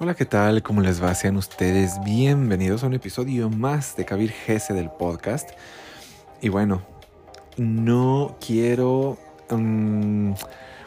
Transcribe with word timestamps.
Hola, 0.00 0.14
¿qué 0.14 0.24
tal? 0.24 0.60
¿Cómo 0.64 0.80
les 0.80 1.00
va? 1.00 1.14
Sean 1.14 1.36
ustedes 1.36 2.02
bienvenidos 2.04 2.82
a 2.82 2.88
un 2.88 2.94
episodio 2.94 3.48
más 3.48 3.96
de 3.96 4.04
Kabir 4.04 4.32
Gese 4.32 4.74
del 4.74 4.90
podcast. 4.90 5.50
Y 6.40 6.48
bueno, 6.48 6.82
no 7.56 8.36
quiero 8.44 9.16
um, 9.52 10.34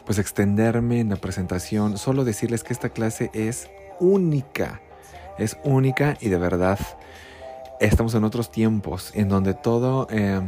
pues 0.06 0.20
extenderme 0.20 1.00
en 1.00 1.08
la 1.10 1.16
presentación, 1.16 1.98
solo 1.98 2.26
decirles 2.26 2.66
que 2.66 2.74
esta 2.74 2.90
clase 2.90 3.32
es 3.34 3.70
única, 4.02 4.82
es 5.38 5.58
única 5.64 6.18
y 6.20 6.28
de 6.28 6.38
verdad 6.38 6.78
estamos 7.80 8.14
en 8.14 8.26
otros 8.26 8.52
tiempos 8.52 9.12
en 9.16 9.30
donde 9.30 9.54
todo, 9.54 10.08
eh, 10.12 10.42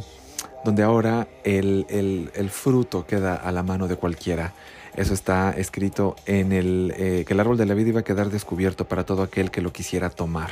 donde 0.63 0.83
ahora 0.83 1.27
el, 1.43 1.85
el, 2.33 2.49
fruto 2.49 3.05
queda 3.05 3.35
a 3.35 3.51
la 3.51 3.63
mano 3.63 3.87
de 3.87 3.95
cualquiera. 3.95 4.53
Eso 4.95 5.13
está 5.13 5.51
escrito 5.51 6.15
en 6.25 6.51
el 6.51 6.93
eh, 6.97 7.23
que 7.25 7.33
el 7.33 7.39
árbol 7.39 7.57
de 7.57 7.65
la 7.65 7.73
vida 7.73 7.89
iba 7.89 7.99
a 8.01 8.03
quedar 8.03 8.29
descubierto 8.29 8.87
para 8.87 9.05
todo 9.05 9.23
aquel 9.23 9.51
que 9.51 9.61
lo 9.61 9.71
quisiera 9.71 10.09
tomar. 10.09 10.51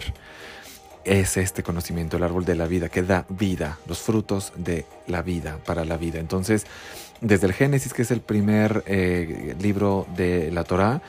Es 1.03 1.37
este 1.37 1.63
conocimiento, 1.63 2.17
el 2.17 2.23
árbol 2.23 2.45
de 2.45 2.55
la 2.55 2.67
vida, 2.67 2.89
que 2.89 3.01
da 3.01 3.25
vida, 3.29 3.79
los 3.87 3.99
frutos 3.99 4.53
de 4.55 4.85
la 5.07 5.21
vida, 5.21 5.57
para 5.65 5.85
la 5.85 5.97
vida. 5.97 6.19
Entonces, 6.19 6.65
desde 7.21 7.47
el 7.47 7.53
Génesis, 7.53 7.93
que 7.93 8.01
es 8.01 8.11
el 8.11 8.21
primer 8.21 8.83
eh, 8.87 9.55
libro 9.59 10.05
de 10.15 10.51
la 10.51 10.63
Torá, 10.63 11.01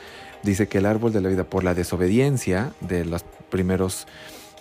dice 0.43 0.67
que 0.67 0.79
el 0.79 0.85
árbol 0.85 1.11
de 1.13 1.21
la 1.21 1.29
vida, 1.29 1.43
por 1.43 1.63
la 1.63 1.73
desobediencia 1.73 2.71
de 2.79 3.05
los 3.05 3.23
primeros 3.49 4.07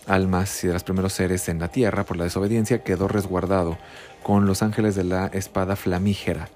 almas 0.06 0.64
y 0.64 0.66
de 0.66 0.72
los 0.72 0.84
primeros 0.84 1.12
seres 1.12 1.48
en 1.48 1.58
la 1.58 1.68
tierra, 1.68 2.04
por 2.04 2.16
la 2.16 2.24
desobediencia, 2.24 2.82
quedó 2.82 3.08
resguardado 3.08 3.78
con 4.22 4.46
los 4.46 4.62
ángeles 4.62 4.94
de 4.94 5.04
la 5.04 5.26
espada 5.26 5.76
flamígera 5.76 6.48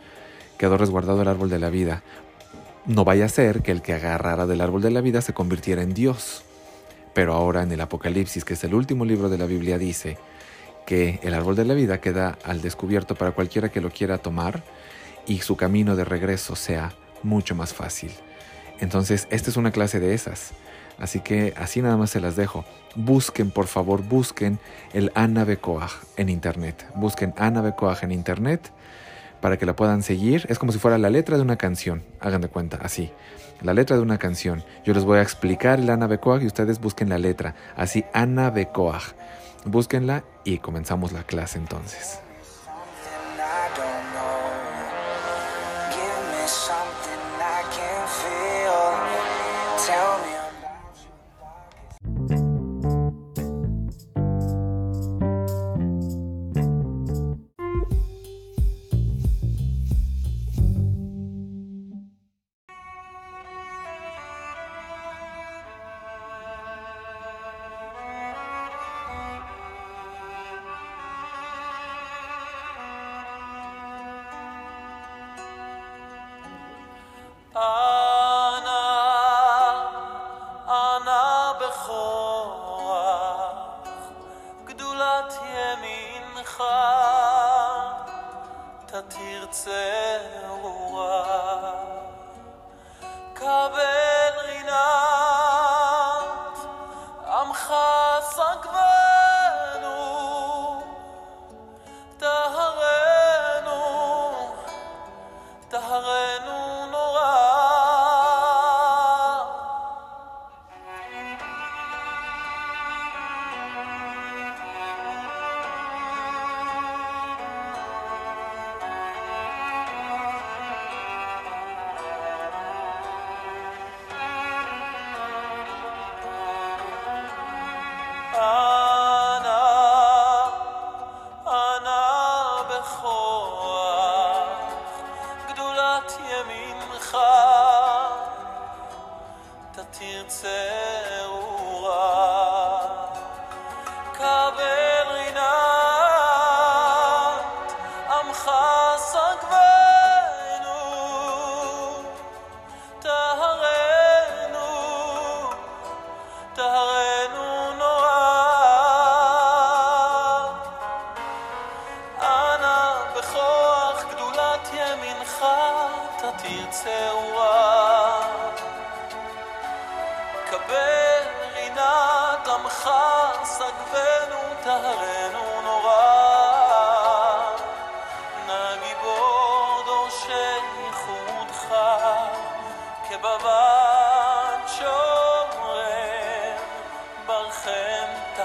quedó 0.58 0.78
resguardado 0.78 1.22
el 1.22 1.28
árbol 1.28 1.50
de 1.50 1.58
la 1.58 1.70
vida. 1.70 2.02
No 2.86 3.04
vaya 3.04 3.24
a 3.24 3.28
ser 3.28 3.62
que 3.62 3.72
el 3.72 3.82
que 3.82 3.94
agarrara 3.94 4.46
del 4.46 4.60
árbol 4.60 4.82
de 4.82 4.90
la 4.90 5.00
vida 5.00 5.20
se 5.20 5.32
convirtiera 5.32 5.82
en 5.82 5.94
Dios. 5.94 6.44
Pero 7.14 7.34
ahora 7.34 7.62
en 7.62 7.72
el 7.72 7.80
Apocalipsis, 7.80 8.44
que 8.44 8.54
es 8.54 8.64
el 8.64 8.74
último 8.74 9.04
libro 9.04 9.28
de 9.28 9.38
la 9.38 9.46
Biblia, 9.46 9.78
dice 9.78 10.18
que 10.86 11.20
el 11.22 11.34
árbol 11.34 11.56
de 11.56 11.64
la 11.64 11.74
vida 11.74 12.00
queda 12.00 12.38
al 12.44 12.60
descubierto 12.60 13.14
para 13.14 13.32
cualquiera 13.32 13.70
que 13.70 13.80
lo 13.80 13.90
quiera 13.90 14.18
tomar 14.18 14.62
y 15.26 15.40
su 15.40 15.56
camino 15.56 15.96
de 15.96 16.04
regreso 16.04 16.56
sea 16.56 16.92
mucho 17.22 17.54
más 17.54 17.74
fácil. 17.74 18.12
Entonces, 18.80 19.28
esta 19.30 19.50
es 19.50 19.56
una 19.56 19.70
clase 19.70 20.00
de 20.00 20.14
esas. 20.14 20.52
Así 20.98 21.20
que 21.20 21.54
así 21.56 21.82
nada 21.82 21.96
más 21.96 22.10
se 22.10 22.20
las 22.20 22.36
dejo. 22.36 22.64
Busquen, 22.94 23.50
por 23.50 23.66
favor, 23.66 24.02
busquen 24.02 24.58
el 24.92 25.10
Ana 25.14 25.46
en 26.16 26.28
internet. 26.28 26.86
Busquen 26.94 27.34
Ana 27.36 27.74
en 28.02 28.12
internet 28.12 28.70
para 29.40 29.58
que 29.58 29.66
la 29.66 29.74
puedan 29.74 30.02
seguir. 30.02 30.46
Es 30.48 30.58
como 30.58 30.72
si 30.72 30.78
fuera 30.78 30.96
la 30.98 31.10
letra 31.10 31.36
de 31.36 31.42
una 31.42 31.56
canción, 31.56 32.02
hagan 32.20 32.40
de 32.40 32.48
cuenta, 32.48 32.78
así. 32.82 33.10
La 33.60 33.74
letra 33.74 33.96
de 33.96 34.02
una 34.02 34.18
canción. 34.18 34.64
Yo 34.84 34.94
les 34.94 35.04
voy 35.04 35.18
a 35.18 35.22
explicar 35.22 35.78
el 35.78 35.90
Ana 35.90 36.06
Becoag 36.06 36.42
y 36.42 36.46
ustedes 36.46 36.80
busquen 36.80 37.08
la 37.08 37.18
letra, 37.18 37.54
así 37.76 38.04
Ana 38.12 38.50
Becoag. 38.50 39.02
Búsquenla 39.64 40.24
y 40.44 40.58
comenzamos 40.58 41.12
la 41.12 41.24
clase 41.24 41.58
entonces. 41.58 42.20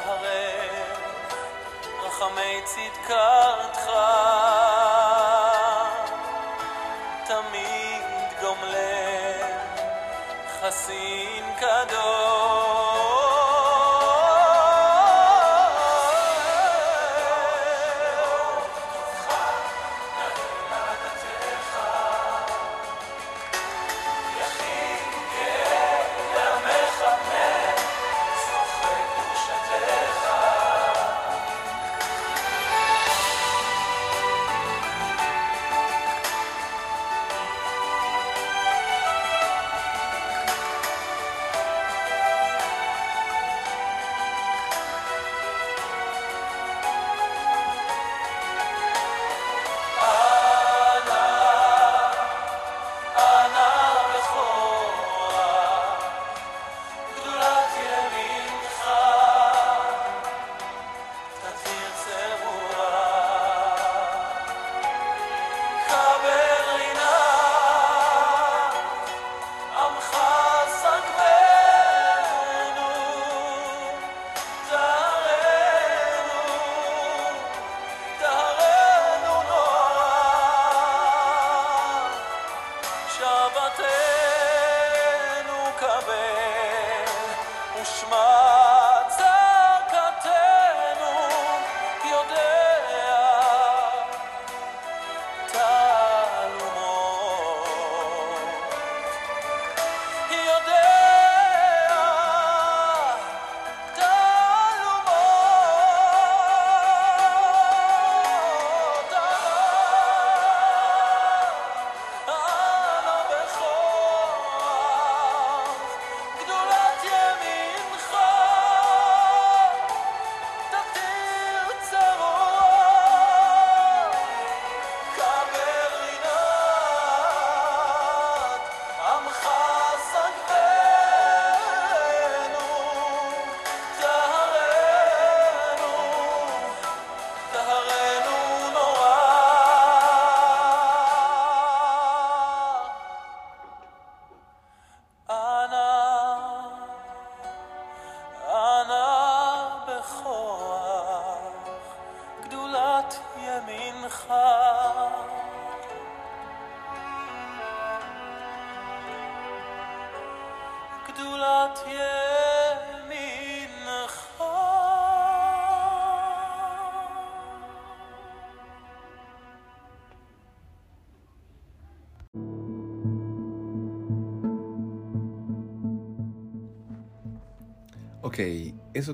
הרף, 0.07 0.99
רחמי 2.03 2.61
צדקתך, 2.65 3.91
תמיד 7.27 8.03
גומלה 8.41 9.57
חסין 10.61 11.43
קדוש. 11.59 12.46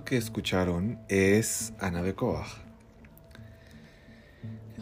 Que 0.02 0.18
escucharon 0.18 1.00
es 1.08 1.74
Anabe 1.80 2.16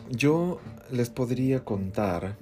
Yo 0.10 0.62
les 0.90 1.10
podría 1.10 1.66
contar 1.66 2.38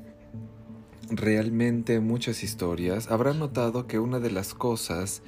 realmente 1.09 1.99
muchas 1.99 2.43
historias. 2.43 3.09
Habrán 3.09 3.39
notado 3.39 3.87
que 3.87 3.97
una 3.97 4.19
de 4.19 4.29
las 4.29 4.53
cosas 4.53 5.23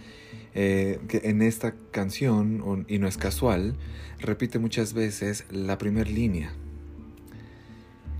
eh, 0.53 0.99
que 1.07 1.21
en 1.23 1.41
esta 1.41 1.73
canción, 1.89 2.85
y 2.88 2.99
no 2.99 3.07
es 3.07 3.17
casual, 3.17 3.75
repite 4.19 4.59
muchas 4.59 4.93
veces 4.93 5.45
la 5.49 5.79
primera 5.79 6.09
línea. 6.09 6.53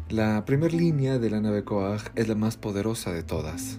La 0.10 0.46
primera 0.46 0.76
línea 0.76 1.20
de 1.20 1.30
la 1.30 1.42
nave 1.42 1.64
Koach 1.64 2.10
es 2.16 2.28
la 2.28 2.36
más 2.36 2.58
poderosa 2.58 3.14
de 3.14 3.22
todas, 3.22 3.78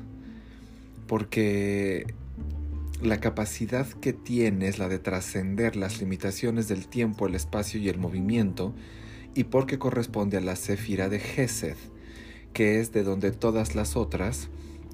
porque 1.08 2.14
la 3.04 3.20
capacidad 3.20 3.86
que 3.86 4.12
tiene 4.12 4.68
es 4.68 4.78
la 4.78 4.88
de 4.88 4.98
trascender 4.98 5.76
las 5.76 6.00
limitaciones 6.00 6.68
del 6.68 6.86
tiempo, 6.88 7.26
el 7.26 7.34
espacio 7.34 7.80
y 7.80 7.88
el 7.88 7.98
movimiento, 7.98 8.74
y 9.34 9.44
porque 9.44 9.78
corresponde 9.78 10.36
a 10.36 10.40
la 10.40 10.56
Sefira 10.56 11.08
de 11.08 11.18
Gesed, 11.18 11.76
que 12.52 12.80
es 12.80 12.92
de 12.92 13.02
donde 13.02 13.32
todas 13.32 13.74
las 13.74 13.96
otras 13.96 14.48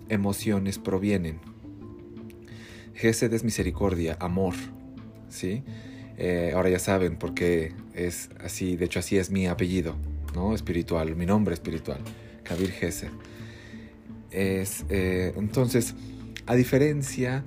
emociones 0.09 0.79
provienen. 0.79 1.41
Gesed 2.95 3.33
es 3.33 3.45
misericordia, 3.45 4.17
amor, 4.21 4.55
¿sí? 5.29 5.63
Eh, 6.17 6.53
ahora 6.55 6.69
ya 6.71 6.79
saben 6.79 7.17
porque 7.17 7.73
es 7.95 8.31
así, 8.43 8.77
de 8.77 8.87
hecho 8.87 8.99
así 8.99 9.19
es 9.19 9.31
mi 9.31 9.47
apellido, 9.47 9.97
¿no? 10.35 10.55
Espiritual, 10.55 11.15
mi 11.15 11.27
nombre 11.27 11.55
espiritual, 11.55 12.01
Kabir 12.43 12.73
Gesed. 12.73 13.11
Es, 14.31 14.85
eh, 14.89 15.33
entonces, 15.37 15.95
a 16.47 16.55
diferencia 16.55 17.45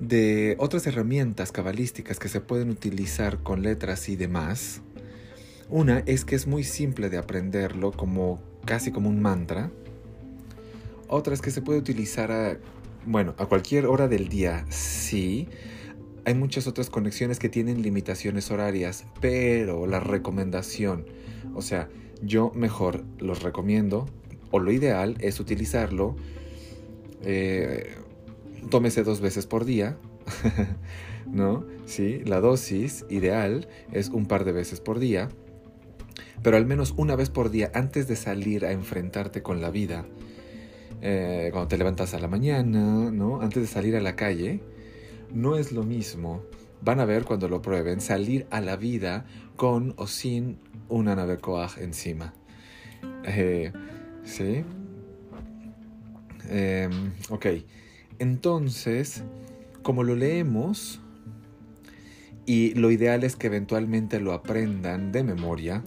de 0.00 0.56
otras 0.58 0.86
herramientas 0.86 1.52
cabalísticas 1.52 2.18
que 2.18 2.28
se 2.28 2.40
pueden 2.40 2.70
utilizar 2.70 3.42
con 3.42 3.62
letras 3.62 4.08
y 4.08 4.16
demás, 4.16 4.80
una 5.68 5.98
es 6.06 6.24
que 6.24 6.34
es 6.34 6.46
muy 6.46 6.64
simple 6.64 7.10
de 7.10 7.18
aprenderlo 7.18 7.92
como 7.92 8.40
casi 8.64 8.90
como 8.90 9.08
un 9.08 9.20
mantra. 9.20 9.70
Otra 11.08 11.34
es 11.34 11.42
que 11.42 11.50
se 11.50 11.62
puede 11.62 11.78
utilizar 11.78 12.32
a, 12.32 12.58
bueno, 13.06 13.34
a 13.38 13.46
cualquier 13.46 13.86
hora 13.86 14.08
del 14.08 14.28
día, 14.28 14.64
sí. 14.70 15.48
Hay 16.24 16.34
muchas 16.34 16.66
otras 16.66 16.90
conexiones 16.90 17.38
que 17.38 17.48
tienen 17.48 17.82
limitaciones 17.82 18.50
horarias, 18.50 19.04
pero 19.20 19.86
la 19.86 20.00
recomendación, 20.00 21.06
o 21.54 21.62
sea, 21.62 21.88
yo 22.22 22.52
mejor 22.54 23.04
los 23.18 23.42
recomiendo, 23.42 24.06
o 24.50 24.58
lo 24.58 24.72
ideal 24.72 25.16
es 25.20 25.40
utilizarlo, 25.40 26.16
eh, 27.22 27.96
tómese 28.70 29.02
dos 29.02 29.20
veces 29.20 29.46
por 29.46 29.64
día, 29.64 29.96
¿no? 31.26 31.64
Sí, 31.86 32.22
la 32.24 32.40
dosis 32.40 33.04
ideal 33.08 33.68
es 33.92 34.08
un 34.08 34.26
par 34.26 34.44
de 34.44 34.52
veces 34.52 34.80
por 34.80 34.98
día 34.98 35.28
pero 36.42 36.56
al 36.56 36.66
menos 36.66 36.94
una 36.96 37.16
vez 37.16 37.30
por 37.30 37.50
día 37.50 37.70
antes 37.74 38.08
de 38.08 38.16
salir 38.16 38.64
a 38.64 38.72
enfrentarte 38.72 39.42
con 39.42 39.60
la 39.60 39.70
vida, 39.70 40.06
eh, 41.00 41.48
cuando 41.52 41.68
te 41.68 41.78
levantas 41.78 42.14
a 42.14 42.18
la 42.18 42.28
mañana, 42.28 43.10
¿no? 43.10 43.40
Antes 43.40 43.62
de 43.62 43.68
salir 43.68 43.96
a 43.96 44.00
la 44.00 44.16
calle, 44.16 44.60
no 45.32 45.56
es 45.56 45.72
lo 45.72 45.82
mismo. 45.82 46.42
Van 46.80 47.00
a 47.00 47.04
ver 47.04 47.24
cuando 47.24 47.48
lo 47.48 47.60
prueben 47.60 48.00
salir 48.00 48.46
a 48.50 48.60
la 48.60 48.76
vida 48.76 49.26
con 49.56 49.94
o 49.96 50.06
sin 50.06 50.58
una 50.88 51.16
nave 51.16 51.38
coaj 51.38 51.78
encima. 51.78 52.34
Eh, 53.24 53.72
¿Sí? 54.24 54.64
Em, 56.48 57.12
ok. 57.30 57.46
Entonces, 58.18 59.22
como 59.82 60.02
lo 60.02 60.14
leemos, 60.14 61.00
y 62.46 62.74
lo 62.74 62.90
ideal 62.90 63.24
es 63.24 63.36
que 63.36 63.46
eventualmente 63.46 64.20
lo 64.20 64.32
aprendan 64.32 65.12
de 65.12 65.22
memoria, 65.22 65.84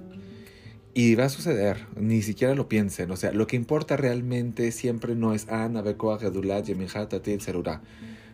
y 0.94 1.16
va 1.16 1.26
a 1.26 1.30
suceder, 1.30 1.88
ni 1.96 2.22
siquiera 2.22 2.54
lo 2.54 2.68
piensen. 2.68 3.12
O 3.12 3.16
sea, 3.16 3.32
lo 3.32 3.48
que 3.48 3.56
importa 3.56 3.96
realmente 3.96 4.72
siempre 4.72 5.16
no 5.16 5.34
es 5.34 5.48
An, 5.48 5.78
Abekoa, 5.78 6.20
Gedulat, 6.20 6.66
Yemihat, 6.66 7.10
Tatil. 7.10 7.40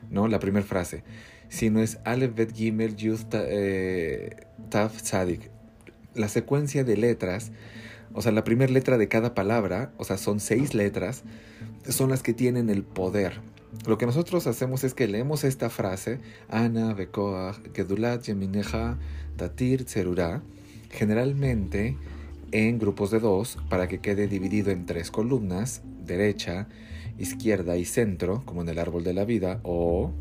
¿No? 0.10 0.28
La 0.28 0.40
primera 0.40 0.66
frase. 0.66 1.04
Sino 1.50 1.82
es 1.82 2.00
Aleph, 2.04 2.36
Bet, 2.36 2.56
Gimel, 2.56 2.96
Yud, 2.96 3.20
eh, 3.34 4.36
Taf, 4.70 5.02
Tzadik. 5.04 5.52
La 6.16 6.30
secuencia 6.30 6.84
de 6.84 6.98
letras, 6.98 7.52
o 8.14 8.22
sea, 8.24 8.32
la 8.32 8.44
primera 8.44 8.72
letra 8.72 8.98
de 8.98 9.08
cada 9.08 9.36
palabra, 9.36 9.94
o 9.98 10.04
sea, 10.04 10.18
son 10.18 10.40
seis 10.40 10.74
letras, 10.74 11.24
son 11.88 12.10
las 12.10 12.24
que 12.24 12.34
tienen 12.34 12.70
el 12.72 12.84
poder. 12.84 13.40
Lo 13.86 13.98
que 13.98 14.06
nosotros 14.06 14.48
hacemos 14.48 14.84
es 14.84 14.94
que 14.94 15.08
leemos 15.08 15.44
esta 15.44 15.70
frase, 15.70 16.20
Ana, 16.50 16.94
Bekoa, 16.94 17.56
Gedulat, 17.74 18.24
Yemineja, 18.24 18.98
Serura. 19.86 20.42
Generalmente 20.90 21.98
en 22.52 22.80
grupos 22.80 23.12
de 23.12 23.20
dos 23.20 23.58
para 23.70 23.88
que 23.88 24.00
quede 24.00 24.28
dividido 24.28 24.72
en 24.72 24.86
tres 24.86 25.12
columnas, 25.12 25.82
derecha, 26.06 26.68
izquierda 27.18 27.78
y 27.78 27.86
centro, 27.86 28.44
como 28.46 28.62
en 28.62 28.70
el 28.70 28.80
árbol 28.80 29.04
de 29.04 29.14
la 29.14 29.26
vida, 29.26 29.60
o... 29.64 30.12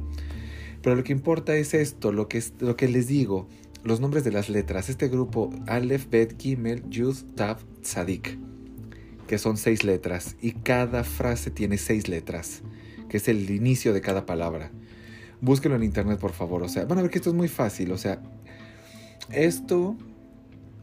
Pero 0.83 0.97
lo 0.97 1.05
que 1.05 1.13
importa 1.13 1.57
es 1.57 1.75
esto, 1.75 2.13
lo 2.13 2.29
que, 2.29 2.43
lo 2.61 2.77
que 2.77 2.89
les 2.89 3.09
digo, 3.09 3.49
los 3.83 4.01
nombres 4.01 4.25
de 4.25 4.33
las 4.33 4.49
letras. 4.49 4.89
Este 4.89 5.09
grupo, 5.09 5.51
Aleph, 5.67 6.09
Bet, 6.11 6.41
Gimel, 6.41 6.89
Yud, 6.89 7.17
Tav, 7.35 7.59
Tzadik, 7.83 8.39
que 9.27 9.39
son 9.39 9.57
seis 9.57 9.85
letras, 9.85 10.37
y 10.41 10.53
cada 10.53 11.05
frase 11.05 11.51
tiene 11.51 11.79
seis 11.79 12.09
letras, 12.09 12.63
que 13.09 13.19
es 13.19 13.29
el 13.29 13.51
inicio 13.51 13.93
de 13.93 14.01
cada 14.01 14.27
palabra. 14.27 14.71
Búsquenlo 15.41 15.77
en 15.77 15.83
internet, 15.83 16.19
por 16.19 16.33
favor. 16.33 16.63
O 16.63 16.69
sea, 16.69 16.85
van 16.85 16.99
a 16.99 17.03
ver 17.03 17.11
que 17.11 17.19
esto 17.19 17.31
es 17.31 17.37
muy 17.37 17.49
fácil. 17.49 17.93
O 17.93 17.99
sea, 17.99 18.23
esto 19.31 19.97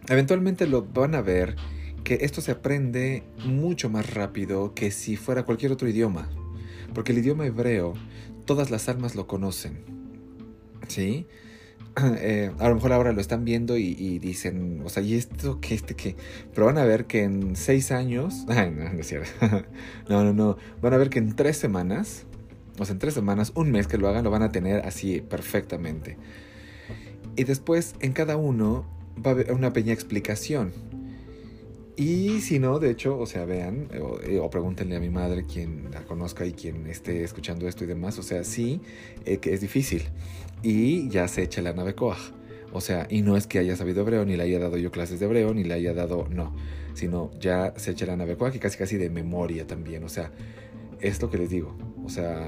eventualmente 0.08 0.68
lo 0.68 0.84
van 0.84 1.15
a 1.15 1.22
ver 1.22 1.56
que 2.03 2.20
esto 2.22 2.42
se 2.42 2.51
aprende 2.51 3.24
mucho 3.46 3.89
más 3.89 4.13
rápido 4.13 4.74
que 4.74 4.92
si 4.92 5.15
fuera 5.15 5.44
cualquier 5.44 5.72
otro 5.72 5.88
idioma. 5.88 6.30
Porque 6.94 7.12
el 7.12 7.20
idioma 7.20 7.46
hebreo, 7.46 7.94
todas 8.46 8.70
las 8.70 8.89
almas 8.89 9.15
lo 9.15 9.25
conocen. 9.25 9.84
¿Sí? 10.88 11.27
Eh, 12.19 12.51
a 12.59 12.69
lo 12.69 12.75
mejor 12.75 12.93
ahora 12.93 13.12
lo 13.12 13.21
están 13.21 13.45
viendo 13.45 13.77
y, 13.77 14.19
dicen, 14.19 14.81
o 14.83 14.89
sea, 14.89 15.03
¿y 15.03 15.15
esto 15.15 15.59
qué, 15.62 15.75
este 15.75 15.95
qué? 15.95 16.15
Pero 16.53 16.65
van 16.65 16.77
a 16.77 16.85
ver 16.85 17.05
que 17.05 17.23
en 17.23 17.55
seis 17.55 17.91
años, 17.91 18.45
ay, 18.50 18.71
no, 18.71 18.91
no 18.91 19.00
es 19.00 19.07
cierto. 19.07 19.29
no, 20.09 20.23
no, 20.23 20.33
no. 20.33 20.57
Van 20.81 20.93
a 20.93 20.97
ver 20.97 21.09
que 21.09 21.19
en 21.19 21.35
tres 21.35 21.57
semanas, 21.57 22.25
o 22.79 22.85
sea, 22.85 22.93
en 22.93 23.00
tres 23.00 23.13
semanas, 23.13 23.51
un 23.55 23.71
mes 23.71 23.88
que 23.88 23.97
lo 23.97 24.07
hagan, 24.07 24.23
lo 24.23 24.31
van 24.31 24.43
a 24.43 24.51
tener 24.51 24.85
así 24.85 25.21
perfectamente. 25.21 26.17
Y 27.35 27.43
después, 27.43 27.95
en 28.00 28.13
cada 28.13 28.38
uno, 28.38 28.85
va 29.23 29.31
a 29.31 29.33
haber 29.33 29.51
una 29.51 29.73
pequeña 29.73 29.93
explicación. 29.93 30.71
Y 31.95 32.41
si 32.41 32.57
no, 32.57 32.79
de 32.79 32.89
hecho, 32.89 33.19
o 33.19 33.25
sea, 33.25 33.45
vean, 33.45 33.88
o, 34.01 34.19
o, 34.41 34.50
pregúntenle 34.50 34.95
a 34.95 35.00
mi 35.00 35.09
madre, 35.09 35.45
quien 35.45 35.91
la 35.91 36.03
conozca 36.03 36.45
y 36.45 36.53
quien 36.53 36.88
esté 36.88 37.23
escuchando 37.23 37.67
esto 37.67 37.83
y 37.83 37.88
demás, 37.88 38.17
o 38.17 38.23
sea, 38.23 38.43
sí, 38.43 38.81
eh, 39.25 39.38
que 39.38 39.53
es 39.53 39.62
difícil. 39.62 40.03
Y 40.63 41.09
ya 41.09 41.27
se 41.27 41.43
echa 41.43 41.62
la 41.62 41.73
nave 41.73 41.93
Koach. 41.93 42.33
O 42.71 42.81
sea, 42.81 43.05
y 43.09 43.21
no 43.21 43.38
es 43.38 43.45
que 43.45 43.59
haya 43.59 43.75
sabido 43.75 44.01
hebreo, 44.01 44.25
ni 44.25 44.35
le 44.35 44.43
haya 44.43 44.57
dado 44.57 44.77
yo 44.77 44.89
clases 44.91 45.19
de 45.19 45.27
hebreo, 45.27 45.53
ni 45.53 45.63
le 45.63 45.75
haya 45.75 45.93
dado, 45.93 46.27
no, 46.31 46.55
sino 46.95 47.29
ya 47.39 47.73
se 47.77 47.91
echa 47.91 48.07
la 48.07 48.15
nave 48.15 48.38
Koach 48.38 48.55
y 48.55 48.59
casi 48.59 48.77
casi 48.77 48.97
de 48.97 49.12
memoria 49.12 49.67
también. 49.67 50.03
O 50.03 50.09
sea, 50.09 50.31
es 51.00 51.21
lo 51.21 51.29
que 51.29 51.38
les 51.38 51.51
digo. 51.51 51.75
O 52.03 52.09
sea, 52.09 52.47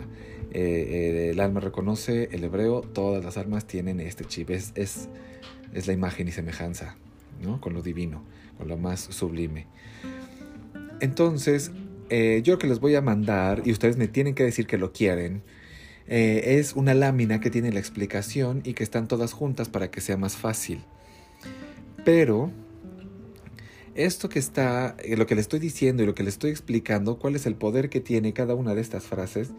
eh, 0.52 0.88
eh, 0.90 1.30
el 1.32 1.40
alma 1.40 1.60
reconoce 1.60 2.30
el 2.32 2.44
hebreo, 2.44 2.82
todas 2.82 3.24
las 3.24 3.38
almas 3.38 3.68
tienen 3.68 4.00
este 4.00 4.26
chip. 4.26 4.50
Es, 4.50 4.72
es 4.76 5.10
es 5.76 5.88
la 5.88 5.94
imagen 5.94 6.28
y 6.28 6.32
semejanza, 6.32 6.96
¿no? 7.42 7.60
Con 7.62 7.74
lo 7.74 7.82
divino, 7.82 8.24
con 8.58 8.68
lo 8.68 8.78
más 8.78 9.02
sublime. 9.02 9.68
Entonces, 11.02 11.72
eh, 12.10 12.42
yo 12.44 12.58
que 12.58 12.68
les 12.68 12.80
voy 12.80 12.96
a 12.96 13.02
mandar, 13.02 13.64
y 13.66 13.72
ustedes 13.72 13.98
me 13.98 14.08
tienen 14.08 14.36
que 14.36 14.44
decir 14.44 14.68
que 14.68 14.78
lo 14.78 14.92
quieren, 14.94 15.44
eh, 16.08 16.58
es 16.60 16.74
una 16.74 16.94
lámina 16.94 17.40
que 17.40 17.50
tiene 17.50 17.72
la 17.72 17.80
explicación 17.80 18.62
y 18.64 18.74
que 18.74 18.84
están 18.84 19.08
todas 19.08 19.34
juntas 19.34 19.70
para 19.70 19.90
que 19.90 20.02
sea 20.02 20.18
más 20.18 20.36
fácil. 20.36 20.84
Pero, 22.04 22.52
esto 23.96 24.30
que 24.30 24.40
está, 24.40 24.96
eh, 25.00 25.18
lo 25.18 25.26
que 25.26 25.36
le 25.36 25.42
estoy 25.42 25.60
diciendo 25.60 26.04
y 26.04 26.06
lo 26.06 26.14
que 26.14 26.24
le 26.24 26.30
estoy 26.30 26.52
explicando, 26.52 27.18
cuál 27.18 27.36
es 27.36 27.46
el 27.46 27.56
poder 27.56 27.90
que 27.90 28.02
tiene 28.02 28.34
cada 28.34 28.54
una 28.54 28.76
de 28.76 28.82
estas 28.82 29.04
frases, 29.06 29.52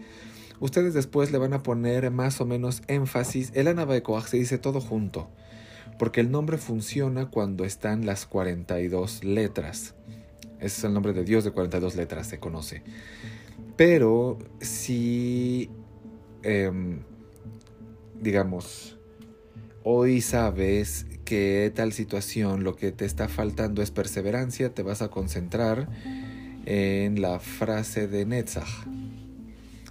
ustedes 0.60 0.94
después 0.94 1.32
le 1.32 1.38
van 1.38 1.52
a 1.52 1.62
poner 1.62 2.10
más 2.10 2.40
o 2.40 2.46
menos 2.46 2.82
énfasis. 2.86 3.50
El 3.54 3.66
Anabaecoaj 3.68 4.28
se 4.28 4.36
dice 4.36 4.58
todo 4.58 4.80
junto 4.80 5.28
porque 5.98 6.20
el 6.20 6.30
nombre 6.30 6.58
funciona 6.58 7.26
cuando 7.30 7.64
están 7.64 8.06
las 8.06 8.26
42 8.26 9.24
letras. 9.24 9.94
Ese 10.58 10.78
es 10.78 10.84
el 10.84 10.94
nombre 10.94 11.12
de 11.12 11.24
Dios 11.24 11.44
de 11.44 11.52
42 11.52 11.96
letras, 11.96 12.26
se 12.26 12.38
conoce. 12.38 12.82
Pero 13.76 14.38
si, 14.60 15.70
em, 16.42 17.00
digamos, 18.20 18.98
hoy 19.82 20.20
sabes 20.20 21.06
que 21.24 21.70
tal 21.74 21.92
situación 21.92 22.64
lo 22.64 22.76
que 22.76 22.92
te 22.92 23.04
está 23.04 23.28
faltando 23.28 23.82
es 23.82 23.90
perseverancia, 23.90 24.72
te 24.72 24.82
vas 24.82 25.02
a 25.02 25.08
concentrar 25.08 25.88
en 26.64 27.20
la 27.20 27.38
frase 27.38 28.08
de 28.08 28.24
Netzach. 28.24 28.86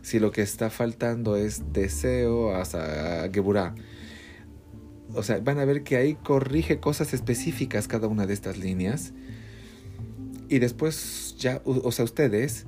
Si 0.01 0.19
lo 0.19 0.31
que 0.31 0.41
está 0.41 0.69
faltando 0.69 1.35
es 1.35 1.73
deseo, 1.73 2.55
hasta 2.55 3.27
Geburah 3.31 3.75
o 5.15 5.23
sea, 5.23 5.39
van 5.39 5.59
a 5.59 5.65
ver 5.65 5.83
que 5.83 5.97
ahí 5.97 6.15
corrige 6.15 6.79
cosas 6.79 7.13
específicas 7.13 7.87
cada 7.87 8.07
una 8.07 8.27
de 8.27 8.33
estas 8.33 8.57
líneas. 8.57 9.13
Y 10.49 10.59
después 10.59 11.35
ya, 11.39 11.61
o 11.65 11.91
sea, 11.91 12.05
ustedes, 12.05 12.65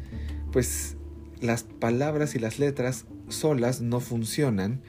pues 0.52 0.98
las 1.42 1.64
palabras 1.64 2.36
y 2.36 2.40
las 2.40 2.60
letras 2.60 3.06
solas 3.30 3.82
no 3.82 4.00
funcionan 4.00 4.82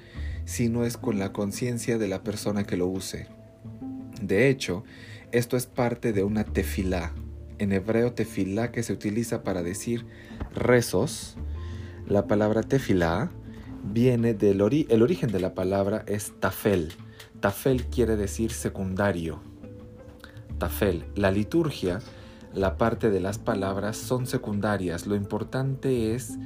si 0.45 0.69
no 0.69 0.85
es 0.85 0.97
con 0.97 1.19
la 1.19 1.33
conciencia 1.33 1.99
de 1.99 2.09
la 2.09 2.23
persona 2.23 2.65
que 2.65 2.77
lo 2.77 2.87
use. 2.87 3.27
De 4.23 4.49
hecho, 4.49 4.85
esto 5.31 5.57
es 5.57 5.67
parte 5.67 6.13
de 6.13 6.23
una 6.23 6.45
tefilá. 6.45 7.13
En 7.59 7.73
hebreo 7.73 8.13
tefilá 8.13 8.73
que 8.73 8.83
se 8.83 8.93
utiliza 8.93 9.43
para 9.43 9.63
decir 9.63 10.07
rezos. 10.55 11.37
La 12.07 12.27
palabra 12.27 12.63
tefilá 12.63 13.31
viene 13.85 14.33
del 14.33 14.61
el 14.89 15.03
origen 15.03 15.31
de 15.31 15.41
la 15.41 15.55
palabra 15.55 16.05
es 16.07 16.33
tafel. 16.41 16.93
Tafel 17.41 17.87
quiere 17.87 18.17
decir 18.17 18.51
secundario. 18.53 19.41
Tafel. 20.59 21.05
La 21.15 21.31
liturgia, 21.31 22.01
la 22.55 22.77
parte 22.77 23.11
de 23.11 23.21
las 23.21 23.39
palabras 23.39 23.97
son 23.97 24.27
secundarias. 24.27 25.07
Lo 25.07 25.15
importante 25.15 26.15
es 26.15 26.39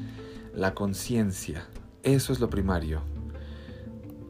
la 0.54 0.74
conciencia. 0.74 1.66
Eso 2.02 2.32
es 2.32 2.40
lo 2.40 2.50
primario. 2.50 3.00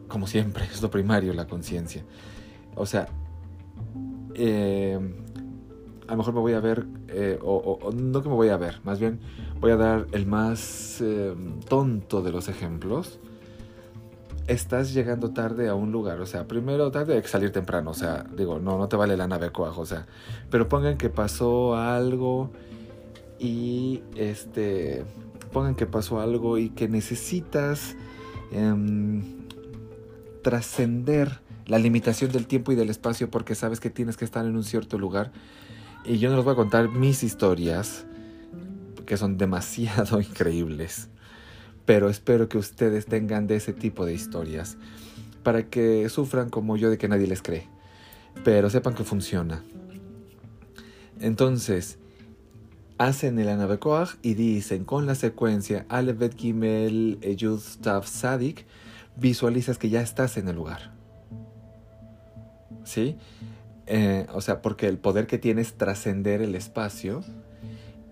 Como 0.09 0.27
siempre, 0.27 0.65
es 0.73 0.83
lo 0.83 0.91
primario 0.91 1.33
la 1.35 1.47
conciencia. 1.47 2.05
O 2.75 2.87
sea, 2.87 3.09
eh, 4.35 4.99
a 6.07 6.13
lo 6.13 6.19
mejor 6.19 6.35
me 6.35 6.41
voy 6.41 6.53
a 6.53 6.61
ver, 6.61 6.87
eh, 7.09 7.39
o, 7.43 7.91
no 7.95 8.23
que 8.23 8.29
me 8.29 8.35
voy 8.35 8.49
a 8.49 8.57
ver, 8.57 8.81
más 8.85 8.99
bien 8.99 9.21
voy 9.61 9.71
a 9.71 9.77
dar 9.77 10.07
el 10.13 10.27
más 10.27 11.01
eh, 11.01 11.35
tonto 11.69 12.23
de 12.23 12.33
los 12.33 12.49
ejemplos. 12.49 13.19
Estás 14.47 14.93
llegando 14.93 15.31
tarde 15.31 15.69
a 15.69 15.75
un 15.75 15.93
lugar, 15.93 16.21
o 16.21 16.27
sea, 16.27 16.49
primero 16.49 16.91
tarde 16.91 17.15
hay 17.15 17.23
que 17.23 17.29
salir 17.29 17.53
temprano, 17.53 17.91
o 17.91 17.95
sea, 17.95 18.25
digo, 18.37 18.59
no, 18.59 18.77
no 18.77 18.89
te 18.89 18.97
vale 18.97 19.17
la 19.17 19.29
nave 19.29 19.53
coajo, 19.53 19.83
o 19.83 19.87
sea, 19.87 20.07
pero 20.51 20.69
pongan 20.69 20.99
que 20.99 21.09
pasó 21.09 21.77
algo 21.77 22.51
y 23.39 24.03
este, 24.17 25.05
pongan 25.53 25.77
que 25.77 25.87
pasó 25.87 26.21
algo 26.21 26.59
y 26.59 26.71
que 26.71 26.89
necesitas 26.89 27.97
em, 28.51 29.23
trascender 30.43 31.41
la 31.67 31.79
limitación 31.79 32.33
del 32.33 32.47
tiempo 32.47 32.73
y 32.73 32.75
del 32.75 32.91
espacio 32.91 33.31
porque 33.31 33.55
sabes 33.55 33.81
que 33.81 33.91
tienes 33.91 34.17
que 34.17 34.25
estar 34.25 34.45
en 34.45 34.57
un 34.57 34.65
cierto 34.65 34.99
lugar. 34.99 35.33
Y 36.05 36.19
yo 36.19 36.31
no 36.31 36.37
les 36.37 36.45
voy 36.45 36.53
a 36.53 36.57
contar 36.57 36.89
mis 36.89 37.23
historias, 37.23 38.07
que 39.07 39.17
son 39.17 39.39
demasiado 39.39 40.21
increíbles. 40.21 41.09
Pero 41.85 42.09
espero 42.09 42.49
que 42.49 42.59
ustedes 42.59 43.07
tengan 43.07 43.47
de 43.47 43.57
ese 43.57 43.73
tipo 43.73 44.07
de 44.07 44.15
historias 44.15 44.77
para 45.43 45.69
que 45.69 46.09
sufran 46.09 46.51
como 46.51 46.77
yo 46.77 46.91
de 46.91 46.99
que 46.99 47.09
nadie 47.09 47.27
les 47.27 47.43
cree. 47.43 47.67
Pero 48.45 48.71
sepan 48.71 48.95
que 48.95 49.05
funciona. 49.05 49.63
Entonces, 51.21 51.99
hacen 52.99 53.39
el 53.39 53.49
Anabekoach 53.49 54.17
y 54.23 54.35
dicen 54.35 54.85
con 54.85 55.07
la 55.07 55.15
secuencia 55.15 55.87
Alevet 55.89 56.37
Gimel 56.37 57.19
Yud 57.37 57.61
Sadik, 58.05 58.67
visualizas 59.17 59.79
que 59.79 59.91
ya 59.91 60.01
estás 60.01 60.37
en 60.37 60.49
el 60.49 60.57
lugar. 60.57 60.93
¿Sí? 62.85 63.17
Eh, 63.87 64.27
o 64.33 64.41
sea, 64.41 64.63
porque 64.63 64.89
el 64.89 64.99
poder 64.99 65.27
que 65.27 65.39
tiene 65.39 65.61
es 65.61 65.75
trascender 65.75 66.43
el 66.43 66.55
espacio 66.55 67.23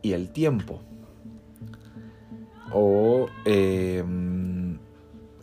y 0.02 0.12
el 0.12 0.30
tiempo. 0.30 0.82
O 2.72 3.28
em, 3.44 4.78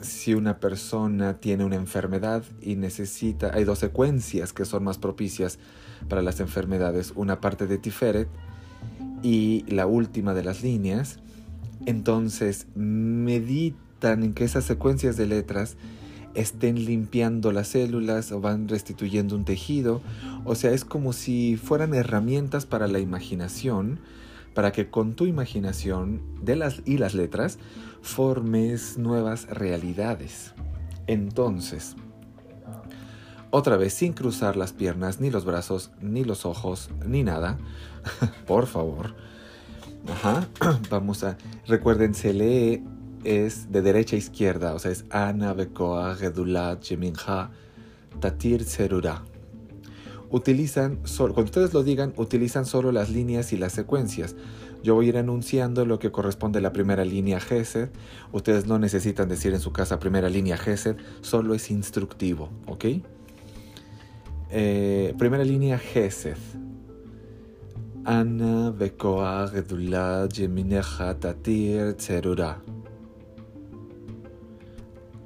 si 0.01 0.33
una 0.33 0.59
persona 0.59 1.39
tiene 1.39 1.65
una 1.65 1.75
enfermedad 1.75 2.43
y 2.61 2.75
necesita, 2.75 3.51
hay 3.53 3.63
dos 3.63 3.79
secuencias 3.79 4.53
que 4.53 4.65
son 4.65 4.83
más 4.83 4.97
propicias 4.97 5.59
para 6.07 6.21
las 6.21 6.39
enfermedades, 6.39 7.13
una 7.15 7.41
parte 7.41 7.67
de 7.67 7.77
Tiferet 7.77 8.29
y 9.23 9.65
la 9.67 9.87
última 9.87 10.33
de 10.33 10.43
las 10.43 10.63
líneas. 10.63 11.19
Entonces 11.85 12.67
meditan 12.75 14.23
en 14.23 14.33
que 14.33 14.43
esas 14.43 14.65
secuencias 14.65 15.17
de 15.17 15.25
letras 15.25 15.77
estén 16.37 16.85
limpiando 16.85 17.51
las 17.51 17.69
células 17.69 18.31
o 18.31 18.39
van 18.39 18.67
restituyendo 18.67 19.35
un 19.35 19.43
tejido. 19.43 20.01
O 20.45 20.55
sea, 20.55 20.71
es 20.71 20.85
como 20.85 21.13
si 21.13 21.57
fueran 21.57 21.93
herramientas 21.93 22.65
para 22.65 22.87
la 22.87 22.99
imaginación, 22.99 23.99
para 24.53 24.71
que 24.71 24.89
con 24.89 25.15
tu 25.15 25.25
imaginación 25.25 26.21
de 26.41 26.55
las, 26.55 26.81
y 26.85 26.97
las 26.97 27.13
letras 27.13 27.59
formes 28.01 28.97
nuevas 28.97 29.47
realidades. 29.49 30.53
Entonces, 31.07 31.95
otra 33.49 33.77
vez, 33.77 33.93
sin 33.93 34.13
cruzar 34.13 34.57
las 34.57 34.73
piernas, 34.73 35.19
ni 35.19 35.29
los 35.29 35.45
brazos, 35.45 35.91
ni 36.01 36.23
los 36.23 36.45
ojos, 36.45 36.89
ni 37.05 37.23
nada, 37.23 37.57
por 38.47 38.67
favor. 38.67 39.15
Ajá, 40.09 40.47
vamos 40.89 41.23
a, 41.23 41.37
recuerden, 41.65 42.13
se 42.13 42.33
lee 42.33 42.83
es 43.23 43.71
de 43.71 43.81
derecha 43.81 44.15
a 44.15 44.19
izquierda, 44.19 44.73
o 44.73 44.79
sea, 44.79 44.91
es 44.91 45.05
Ana, 45.09 45.53
Bekoa, 45.53 46.15
Gedulat, 46.15 46.83
Jeminha, 46.83 47.49
Tatir, 48.19 48.63
Serura. 48.63 49.21
Utilizan, 50.29 50.99
solo, 51.03 51.33
cuando 51.33 51.49
ustedes 51.49 51.73
lo 51.73 51.83
digan, 51.83 52.13
utilizan 52.17 52.65
solo 52.65 52.91
las 52.91 53.09
líneas 53.09 53.53
y 53.53 53.57
las 53.57 53.73
secuencias. 53.73 54.35
Yo 54.83 54.95
voy 54.95 55.07
a 55.07 55.09
ir 55.09 55.17
anunciando 55.17 55.85
lo 55.85 55.99
que 55.99 56.11
corresponde 56.11 56.59
a 56.59 56.61
la 56.61 56.73
primera 56.73 57.05
línea 57.05 57.39
Gesed. 57.39 57.89
Ustedes 58.31 58.67
no 58.67 58.77
necesitan 58.79 59.29
decir 59.29 59.53
en 59.53 59.59
su 59.59 59.71
casa 59.71 59.99
primera 59.99 60.29
línea 60.29 60.57
Gesed, 60.57 60.97
solo 61.21 61.53
es 61.53 61.71
instructivo, 61.71 62.49
¿ok? 62.67 62.85
Eh, 64.51 65.13
primera 65.17 65.43
línea 65.43 65.77
Gesed. 65.79 66.37
Ana, 68.05 68.71
Bekoa, 68.71 69.51
Jemineja, 70.31 71.19
Tatir, 71.19 71.95
Serura 71.97 72.61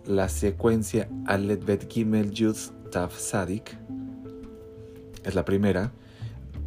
la 0.06 0.28
secuencia 0.30 1.10
Alet 1.26 1.64
Bet 1.64 1.92
Gimel 1.92 2.32
Yud 2.32 2.58
Tav 2.92 3.12
Sadik, 3.12 3.78
es 5.24 5.36
la 5.36 5.46
primera, 5.46 5.92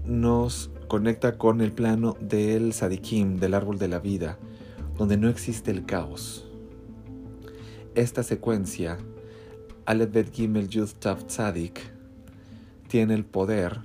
nos 0.07 0.71
conecta 0.89 1.39
con 1.39 1.61
el 1.61 1.73
plano 1.73 2.17
del 2.21 2.73
Sadikim, 2.73 3.39
del 3.39 3.55
árbol 3.55 3.79
de 3.79 3.89
la 3.89 3.99
vida, 3.99 4.39
donde 4.97 5.17
no 5.17 5.29
existe 5.29 5.71
el 5.71 5.87
caos. 5.87 6.47
Esta 7.95 8.23
secuencia, 8.23 8.99
Bet 9.87 10.33
Gimel 10.33 10.69
Yud 10.69 10.91
Tav 10.99 11.25
Sadik, 11.29 11.81
tiene 12.89 13.15
el 13.15 13.25
poder 13.25 13.81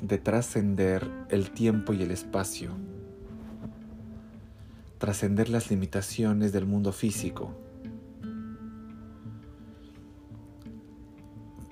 de 0.00 0.18
trascender 0.18 1.10
el 1.30 1.50
tiempo 1.50 1.92
y 1.92 2.02
el 2.02 2.10
espacio, 2.10 2.70
trascender 4.98 5.48
las 5.48 5.70
limitaciones 5.70 6.52
del 6.52 6.66
mundo 6.66 6.92
físico 6.92 7.65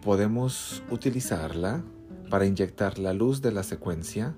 podemos 0.05 0.83
utilizarla 0.91 1.83
para 2.29 2.45
inyectar 2.45 2.99
la 2.99 3.15
luz 3.15 3.41
de 3.41 3.53
la 3.53 3.63
secuencia 3.63 4.35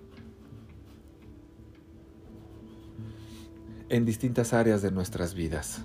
en 3.89 4.05
distintas 4.05 4.53
áreas 4.53 4.81
de 4.81 4.93
nuestras 4.93 5.35
vidas, 5.35 5.83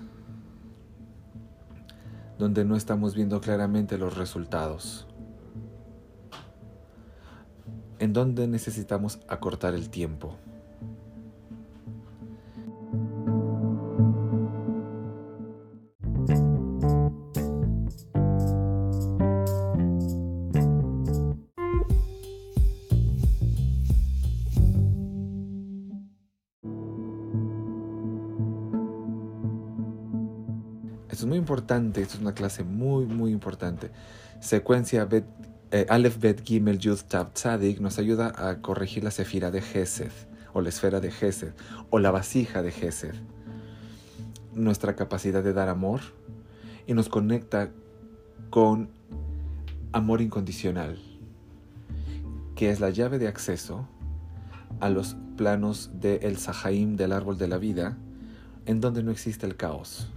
donde 2.38 2.64
no 2.64 2.76
estamos 2.76 3.14
viendo 3.16 3.40
claramente 3.40 3.98
los 3.98 4.16
resultados, 4.16 5.08
en 7.98 8.12
donde 8.12 8.46
necesitamos 8.46 9.18
acortar 9.28 9.74
el 9.74 9.90
tiempo. 9.90 10.36
Importante, 31.72 32.02
esto 32.02 32.16
es 32.16 32.20
una 32.20 32.34
clase 32.34 32.64
muy, 32.64 33.06
muy 33.06 33.30
importante. 33.32 33.90
Secuencia 34.40 35.06
bet, 35.06 35.24
eh, 35.70 35.86
Aleph 35.88 36.18
Bet 36.18 36.44
Gimel 36.44 36.78
Yud 36.78 36.98
Tab 37.08 37.32
Tzadik 37.32 37.80
nos 37.80 37.98
ayuda 37.98 38.32
a 38.36 38.60
corregir 38.60 39.04
la 39.04 39.10
sefira 39.10 39.50
de 39.50 39.62
Gesed, 39.62 40.10
o 40.52 40.60
la 40.60 40.68
esfera 40.68 41.00
de 41.00 41.10
Gesed, 41.10 41.54
o 41.88 41.98
la 41.98 42.10
vasija 42.10 42.62
de 42.62 42.72
Gesed. 42.72 43.14
Nuestra 44.52 44.96
capacidad 44.96 45.42
de 45.42 45.54
dar 45.54 45.70
amor 45.70 46.00
y 46.86 46.92
nos 46.92 47.08
conecta 47.08 47.70
con 48.50 48.90
amor 49.92 50.20
incondicional, 50.20 50.98
que 52.54 52.68
es 52.68 52.80
la 52.80 52.90
llave 52.90 53.18
de 53.18 53.28
acceso 53.28 53.88
a 54.80 54.90
los 54.90 55.16
planos 55.38 55.90
del 55.94 56.22
el 56.22 56.36
Sahaim 56.36 56.96
del 56.96 57.12
árbol 57.12 57.38
de 57.38 57.48
la 57.48 57.56
vida, 57.56 57.96
en 58.66 58.82
donde 58.82 59.02
no 59.02 59.10
existe 59.10 59.46
el 59.46 59.56
caos. 59.56 60.12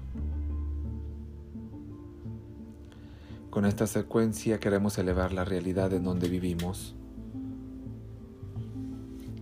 Con 3.55 3.63
esta 3.63 3.87
secuencia 3.87 4.59
queremos 4.59 4.97
elevar 4.97 5.31
la 5.31 5.45
realidad 5.45 5.93
en 5.93 6.03
donde 6.03 6.27
vivimos, 6.27 6.93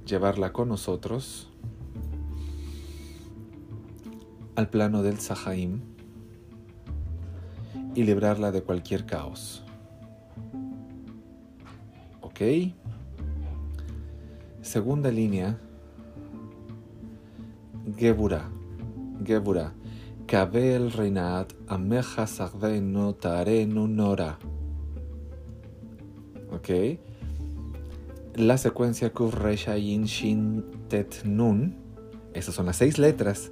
llevarla 0.05 0.53
con 0.53 0.69
nosotros 0.69 1.49
al 4.55 4.69
plano 4.69 5.01
del 5.01 5.17
Sahaim 5.17 5.81
y 7.95 8.03
librarla 8.03 8.51
de 8.51 8.61
cualquier 8.61 9.07
caos. 9.07 9.63
¿Ok? 12.21 12.39
Segunda 14.61 15.09
línea, 15.09 15.57
Gebura. 17.97 18.47
Gebura. 19.25 19.73
Kabel 20.27 20.91
reinat 20.91 21.53
ameja 21.67 22.25
no 22.81 23.13
tarenu 23.15 23.87
nora. 23.87 24.39
¿Ok? 26.51 26.69
La 28.35 28.57
secuencia 28.57 29.11
Kuf 29.11 29.35
Reshayin 29.35 30.05
Shin 30.05 30.63
Tet 30.87 31.23
Nun, 31.23 31.75
esas 32.33 32.55
son 32.55 32.65
las 32.65 32.77
seis 32.77 32.97
letras, 32.97 33.51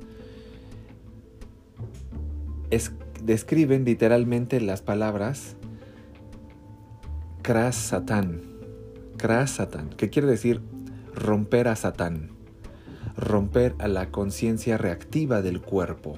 es, 2.72 2.92
describen 3.24 3.86
literalmente 3.86 4.60
las 4.60 4.82
palabras 4.82 5.56
Kras 7.44 7.76
Satán. 7.76 8.42
Kras 9.18 9.52
Satán, 9.52 9.90
que 9.90 10.10
quiere 10.10 10.28
decir 10.28 10.62
romper 11.14 11.68
a 11.68 11.76
Satán, 11.76 12.32
romper 13.16 13.76
a 13.78 13.88
la 13.88 14.10
conciencia 14.10 14.78
reactiva 14.78 15.42
del 15.42 15.62
cuerpo. 15.62 16.18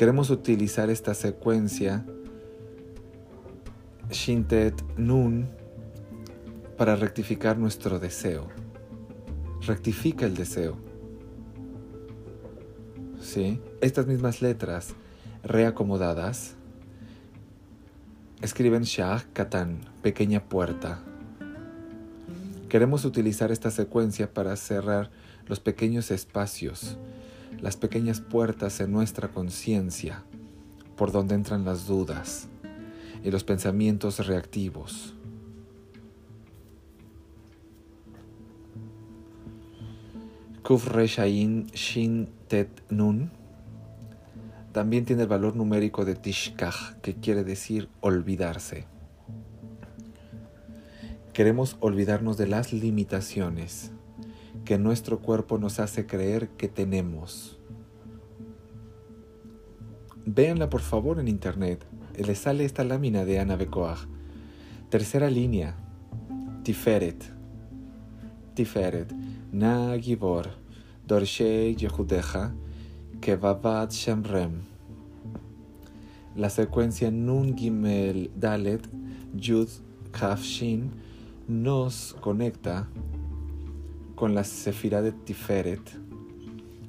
Queremos 0.00 0.30
utilizar 0.30 0.88
esta 0.88 1.12
secuencia 1.12 2.06
Shintet 4.10 4.82
Nun 4.96 5.50
para 6.78 6.96
rectificar 6.96 7.58
nuestro 7.58 7.98
deseo. 7.98 8.48
Rectifica 9.60 10.24
el 10.24 10.36
deseo. 10.36 10.78
¿Sí? 13.20 13.60
Estas 13.82 14.06
mismas 14.06 14.40
letras 14.40 14.94
reacomodadas 15.42 16.54
escriben 18.40 18.84
Shah 18.84 19.26
Katan, 19.34 19.80
pequeña 20.00 20.42
puerta. 20.48 21.02
Queremos 22.70 23.04
utilizar 23.04 23.52
esta 23.52 23.70
secuencia 23.70 24.32
para 24.32 24.56
cerrar 24.56 25.10
los 25.46 25.60
pequeños 25.60 26.10
espacios, 26.10 26.96
las 27.62 27.76
pequeñas 27.76 28.20
puertas 28.20 28.80
en 28.80 28.92
nuestra 28.92 29.28
conciencia, 29.28 30.24
por 30.96 31.12
donde 31.12 31.34
entran 31.34 31.64
las 31.64 31.86
dudas 31.86 32.48
y 33.22 33.30
los 33.30 33.44
pensamientos 33.44 34.26
reactivos. 34.26 35.14
Kuf 40.62 40.88
Reshain 40.88 41.66
Shin 41.68 42.28
Tet 42.48 42.84
Nun 42.90 43.30
también 44.72 45.04
tiene 45.04 45.22
el 45.22 45.28
valor 45.28 45.56
numérico 45.56 46.04
de 46.04 46.14
Tishkach, 46.14 47.00
que 47.02 47.14
quiere 47.16 47.42
decir 47.42 47.88
olvidarse. 48.00 48.86
Queremos 51.32 51.76
olvidarnos 51.80 52.36
de 52.36 52.46
las 52.46 52.72
limitaciones 52.72 53.90
que 54.64 54.78
nuestro 54.78 55.20
cuerpo 55.20 55.58
nos 55.58 55.80
hace 55.80 56.06
creer 56.06 56.48
que 56.50 56.68
tenemos. 56.68 57.58
Véanla 60.26 60.68
por 60.68 60.80
favor 60.80 61.18
en 61.18 61.28
internet. 61.28 61.84
Le 62.16 62.34
sale 62.34 62.64
esta 62.64 62.84
lámina 62.84 63.24
de 63.24 63.40
Ana 63.40 63.56
Bekoach. 63.56 64.06
Tercera 64.90 65.30
línea. 65.30 65.76
Tiferet. 66.62 67.24
Tiferet. 68.54 69.12
Na 69.52 69.98
Gibor. 69.98 70.48
Dorshei 71.06 71.74
Yehudeja 71.74 72.52
Kevavat 73.20 73.92
Shamrem. 73.92 74.62
La 76.36 76.48
secuencia 76.48 77.10
Nun 77.10 77.56
Gimel 77.56 78.30
Dalet 78.36 78.86
Yud 79.34 79.68
Kaf 80.12 80.42
Shin 80.42 80.92
nos 81.48 82.16
conecta 82.20 82.88
con 84.20 84.34
la 84.34 84.44
Sefirah 84.44 85.00
de 85.00 85.12
Tiferet, 85.12 85.80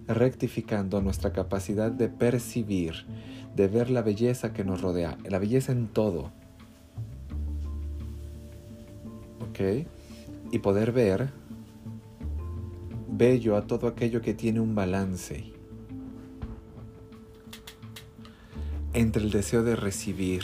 rectificando 0.05 0.99
nuestra 0.99 1.31
capacidad 1.31 1.89
de 1.89 2.09
percibir, 2.09 3.05
de 3.55 3.69
ver 3.69 3.89
la 3.89 4.01
belleza 4.01 4.51
que 4.51 4.65
nos 4.65 4.81
rodea, 4.81 5.17
la 5.23 5.39
belleza 5.39 5.71
en 5.71 5.87
todo. 5.87 6.33
¿Ok? 9.49 9.87
Y 10.51 10.59
poder 10.59 10.91
ver 10.91 11.29
bello 13.07 13.55
a 13.55 13.65
todo 13.65 13.87
aquello 13.87 14.21
que 14.21 14.33
tiene 14.33 14.59
un 14.59 14.75
balance 14.75 15.53
entre 18.91 19.23
el 19.23 19.31
deseo 19.31 19.63
de 19.63 19.77
recibir, 19.77 20.43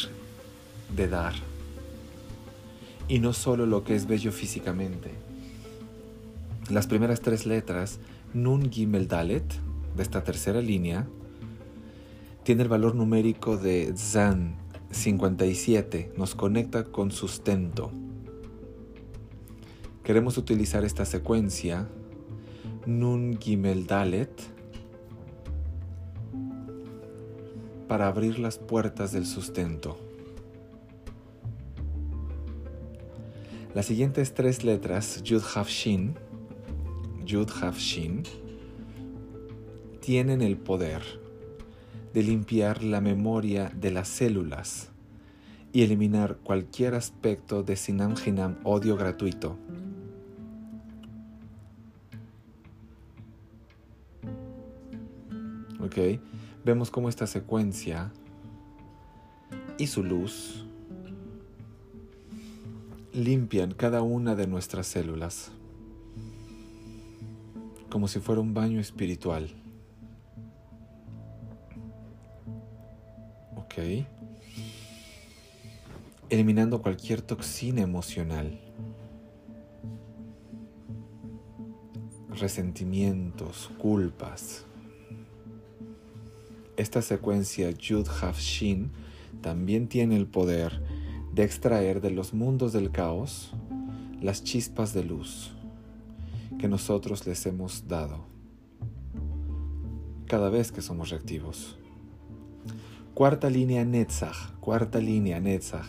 de 0.96 1.10
dar, 1.10 1.34
y 3.10 3.20
no 3.20 3.34
solo 3.34 3.66
lo 3.66 3.84
que 3.84 3.94
es 3.94 4.08
bello 4.08 4.32
físicamente. 4.32 5.28
Las 6.70 6.86
primeras 6.86 7.22
tres 7.22 7.46
letras, 7.46 8.00
Nun 8.34 8.70
Gimel 8.70 9.08
Dalet, 9.08 9.46
de 9.96 10.04
esta 10.04 10.26
tercera 10.26 10.60
línea, 10.60 11.08
tiene 12.44 12.64
el 12.64 12.68
valor 12.68 12.94
numérico 12.94 13.56
de 13.56 13.94
Zan 13.96 14.58
57, 14.92 16.12
nos 16.18 16.36
conecta 16.36 16.84
con 16.84 17.12
sustento. 17.12 17.90
Queremos 20.04 20.38
utilizar 20.38 20.84
esta 20.84 21.06
secuencia, 21.06 21.88
Nun 22.86 23.38
Gimel 23.40 23.88
Dalet, 23.88 24.32
para 27.88 28.08
abrir 28.08 28.40
las 28.40 28.58
puertas 28.58 29.14
del 29.14 29.26
sustento. 29.26 29.98
Las 33.74 33.86
siguientes 33.86 34.34
tres 34.34 34.66
letras, 34.66 35.24
Yud 35.24 35.44
Haf 35.56 35.70
Shin, 35.70 36.16
Yud 37.28 37.50
Haf 37.62 37.78
Shin, 37.78 38.24
tienen 40.00 40.42
el 40.42 40.56
poder 40.56 41.02
de 42.14 42.24
limpiar 42.24 42.84
la 42.84 43.02
memoria 43.02 43.70
de 43.76 43.92
las 43.92 44.08
células 44.08 44.92
y 45.74 45.84
eliminar 45.84 46.38
cualquier 46.38 46.96
aspecto 46.96 47.64
de 47.64 47.76
Sinam 47.76 48.16
Hinam 48.26 48.56
odio 48.64 48.96
gratuito. 48.96 49.58
¿Ok? 55.82 56.22
vemos 56.64 56.92
cómo 56.92 57.10
esta 57.10 57.28
secuencia 57.28 58.12
y 59.78 59.88
su 59.88 60.04
luz 60.04 60.66
limpian 63.14 63.74
cada 63.74 64.02
una 64.02 64.36
de 64.36 64.48
nuestras 64.48 64.88
células 64.88 65.52
como 67.90 68.08
si 68.08 68.20
fuera 68.20 68.42
un 68.42 68.54
baño 68.54 68.80
espiritual. 68.80 69.50
¿Ok? 73.56 74.06
Eliminando 76.30 76.82
cualquier 76.82 77.22
toxina 77.22 77.82
emocional. 77.82 78.60
Resentimientos, 82.30 83.72
culpas, 83.80 84.68
esta 86.78 87.02
secuencia 87.02 87.72
Yud 87.72 88.08
Haf 88.22 88.40
Shin 88.40 88.92
también 89.42 89.88
tiene 89.88 90.16
el 90.16 90.28
poder 90.28 90.84
de 91.34 91.44
extraer 91.44 92.02
de 92.02 92.12
los 92.12 92.36
mundos 92.36 92.72
del 92.72 92.92
caos 92.92 93.52
las 94.22 94.44
chispas 94.44 94.94
de 94.94 95.04
luz 95.04 95.57
que 96.58 96.68
nosotros 96.68 97.26
les 97.28 97.46
hemos 97.46 97.88
dado 97.88 98.26
cada 100.28 100.50
vez 100.50 100.72
que 100.72 100.82
somos 100.82 101.10
reactivos. 101.10 101.78
Cuarta 103.14 103.50
línea 103.50 103.86
Netzach, 103.86 104.52
cuarta 104.60 105.00
línea 105.00 105.40
Netzach. 105.40 105.88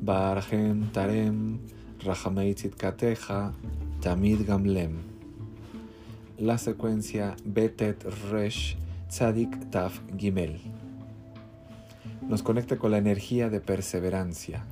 Barhem 0.00 0.90
Tarem 0.92 1.60
Rahameitzit 2.04 2.74
Kateja 2.74 3.52
Tamid 4.00 4.46
Gamlem. 4.46 4.96
La 6.38 6.58
secuencia 6.58 7.36
Betet 7.44 8.04
Resh 8.30 8.76
Tzadik 9.08 9.70
Taf 9.70 10.00
Gimel. 10.18 10.60
Nos 12.28 12.42
conecta 12.42 12.76
con 12.76 12.90
la 12.90 12.98
energía 12.98 13.48
de 13.50 13.60
perseverancia, 13.60 14.64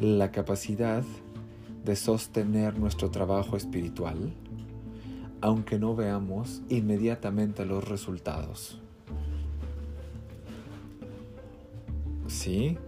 la 0.00 0.30
capacidad 0.30 1.04
de 1.84 1.96
sostener 1.96 2.78
nuestro 2.78 3.10
trabajo 3.10 3.56
espiritual, 3.56 4.32
aunque 5.40 5.78
no 5.78 5.96
veamos 5.96 6.62
inmediatamente 6.68 7.66
los 7.66 7.86
resultados. 7.88 8.80
¿Sí? 12.28 12.78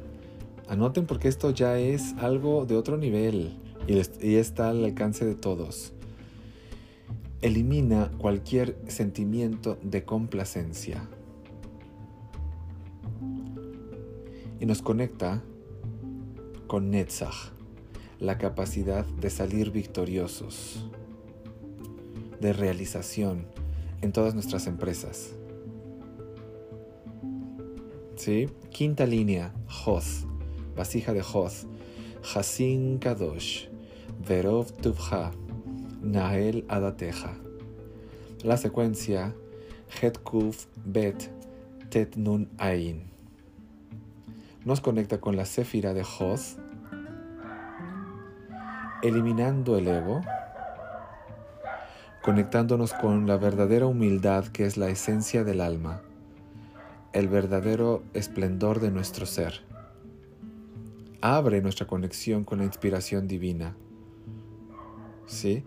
Anoten 0.68 1.06
porque 1.06 1.28
esto 1.28 1.50
ya 1.50 1.78
es 1.78 2.14
algo 2.18 2.64
de 2.64 2.76
otro 2.76 2.96
nivel 2.96 3.58
y 3.86 4.36
está 4.36 4.70
al 4.70 4.84
alcance 4.84 5.24
de 5.24 5.34
todos. 5.34 5.92
Elimina 7.42 8.10
cualquier 8.16 8.78
sentimiento 8.86 9.76
de 9.82 10.04
complacencia. 10.04 11.06
Y 14.60 14.66
nos 14.66 14.80
conecta 14.80 15.42
con 16.66 16.90
Netzach 16.90 17.53
la 18.18 18.38
capacidad 18.38 19.04
de 19.04 19.30
salir 19.30 19.70
victoriosos, 19.70 20.88
de 22.40 22.52
realización 22.52 23.46
en 24.02 24.12
todas 24.12 24.34
nuestras 24.34 24.66
empresas. 24.66 25.32
¿Sí? 28.16 28.48
Quinta 28.70 29.06
línea, 29.06 29.52
Hoth, 29.84 30.26
vasija 30.76 31.12
de 31.12 31.22
Hoth, 31.22 31.66
Hasin 32.34 32.98
Kadosh, 32.98 33.66
Verov 34.26 34.72
Tuvha, 34.72 35.32
Nael 36.00 36.64
Adateja. 36.68 37.36
La 38.42 38.56
secuencia, 38.56 39.34
Het 40.00 40.18
Kuf 40.22 40.66
Bet 40.84 41.30
Tet 41.90 42.16
Nun 42.16 42.48
Ain. 42.58 43.04
Nos 44.64 44.80
conecta 44.80 45.20
con 45.20 45.36
la 45.36 45.44
Sefira 45.44 45.94
de 45.94 46.02
Hoth, 46.02 46.58
eliminando 49.04 49.78
el 49.78 49.86
ego, 49.86 50.22
conectándonos 52.22 52.92
con 52.94 53.26
la 53.28 53.36
verdadera 53.36 53.86
humildad 53.86 54.46
que 54.48 54.66
es 54.66 54.76
la 54.76 54.88
esencia 54.88 55.44
del 55.44 55.60
alma 55.60 56.02
el 57.14 57.28
verdadero 57.28 58.02
esplendor 58.12 58.80
de 58.80 58.90
nuestro 58.90 59.24
ser. 59.24 59.60
Abre 61.20 61.62
nuestra 61.62 61.86
conexión 61.86 62.44
con 62.44 62.58
la 62.58 62.64
inspiración 62.64 63.28
divina. 63.28 63.76
¿Sí? 65.26 65.62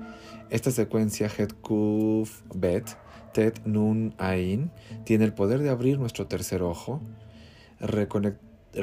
Esta 0.50 0.72
secuencia 0.72 1.30
Het 1.36 1.54
Kuf 1.62 2.42
Bet, 2.54 2.98
Tet 3.34 3.66
Nun 3.66 4.14
Ain, 4.18 4.72
tiene 5.06 5.24
el 5.24 5.34
poder 5.34 5.62
de 5.62 5.70
abrir 5.70 6.00
nuestro 6.00 6.28
tercer 6.28 6.62
ojo, 6.62 7.02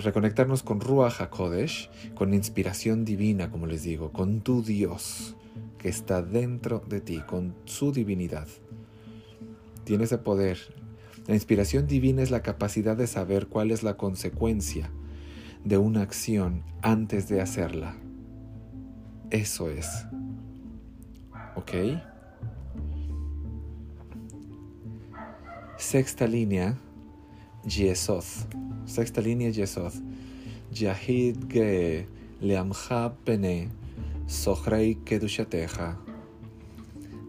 reconectarnos 0.03 0.63
con 0.63 0.81
Ruach 0.81 1.21
HaKodesh, 1.21 1.91
con 2.15 2.35
inspiración 2.35 3.05
divina, 3.05 3.51
como 3.51 3.67
les 3.67 3.83
digo, 3.83 4.13
con 4.13 4.41
tu 4.41 4.63
Dios 4.63 5.37
que 5.79 5.89
está 5.89 6.23
dentro 6.23 6.83
de 6.89 7.01
ti, 7.01 7.21
con 7.27 7.55
su 7.65 7.93
divinidad. 7.93 8.49
Tiene 9.85 10.05
ese 10.05 10.19
poder 10.19 10.59
la 11.27 11.35
inspiración 11.35 11.87
divina 11.87 12.23
es 12.23 12.31
la 12.31 12.43
capacidad 12.43 12.97
de 12.97 13.07
saber 13.07 13.47
cuál 13.47 13.71
es 13.71 13.83
la 13.83 13.97
consecuencia 13.97 14.91
de 15.65 15.79
una 15.79 16.03
acción 16.03 16.63
antes 16.83 17.29
de 17.29 17.41
hacerla. 17.41 17.97
Eso 19.31 19.71
es. 19.71 20.07
¿Ok? 21.57 21.73
Sexta 25.79 26.27
línea, 26.27 26.79
Yesoth. 27.67 28.47
Sexta 28.87 29.21
línea, 29.21 29.51
Yesoth. 29.51 29.97
Yahid 30.73 31.37
ge 31.49 32.07
leamcha 32.41 33.15
pene, 33.25 33.71
sochrei 34.27 34.97
kedushateja. 35.05 35.97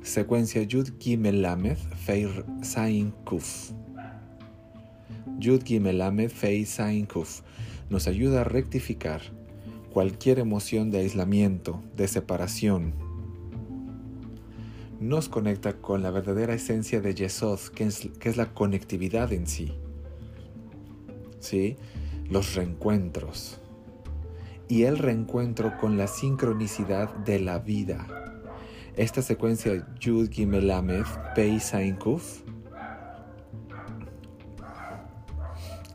Secuencia 0.01 0.61
Yud 0.61 0.99
Gimel 0.99 1.41
Lamed 1.41 1.77
Feir 1.77 2.45
Sain 2.61 3.11
Kuf. 3.23 3.71
Yud 5.39 5.63
Gimel 5.63 6.29
Fei 6.29 6.65
Sain 6.65 7.05
Kuf 7.05 7.41
nos 7.89 8.07
ayuda 8.07 8.41
a 8.41 8.43
rectificar 8.43 9.21
cualquier 9.91 10.39
emoción 10.39 10.91
de 10.91 10.99
aislamiento, 10.99 11.81
de 11.95 12.07
separación. 12.07 12.93
Nos 14.99 15.29
conecta 15.29 15.73
con 15.73 16.03
la 16.03 16.11
verdadera 16.11 16.53
esencia 16.53 16.99
de 16.99 17.15
Yesod, 17.15 17.59
que 17.73 17.85
es, 17.85 18.09
que 18.19 18.29
es 18.29 18.37
la 18.37 18.53
conectividad 18.53 19.31
en 19.33 19.47
sí. 19.47 19.73
¿Sí? 21.45 21.77
Los 22.27 22.55
reencuentros. 22.55 23.59
Y 24.67 24.85
el 24.85 24.97
reencuentro 24.97 25.77
con 25.77 25.95
la 25.95 26.07
sincronicidad 26.07 27.13
de 27.17 27.39
la 27.39 27.59
vida. 27.59 28.07
Esta 28.95 29.21
secuencia 29.21 29.87
Yud 29.99 30.29
Pei 31.35 31.61
Kuf 31.99 32.41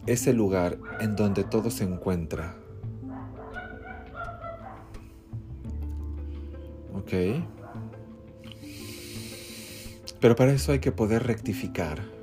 es 0.07 0.29
el 0.29 0.37
lugar 0.37 0.79
en 1.01 1.17
donde 1.17 1.43
todo 1.43 1.69
se 1.71 1.83
encuentra. 1.83 2.55
¿Ok? 6.95 7.43
Pero 10.21 10.37
para 10.37 10.53
eso 10.53 10.71
hay 10.71 10.79
que 10.79 10.93
poder 10.93 11.25
rectificar 11.25 12.20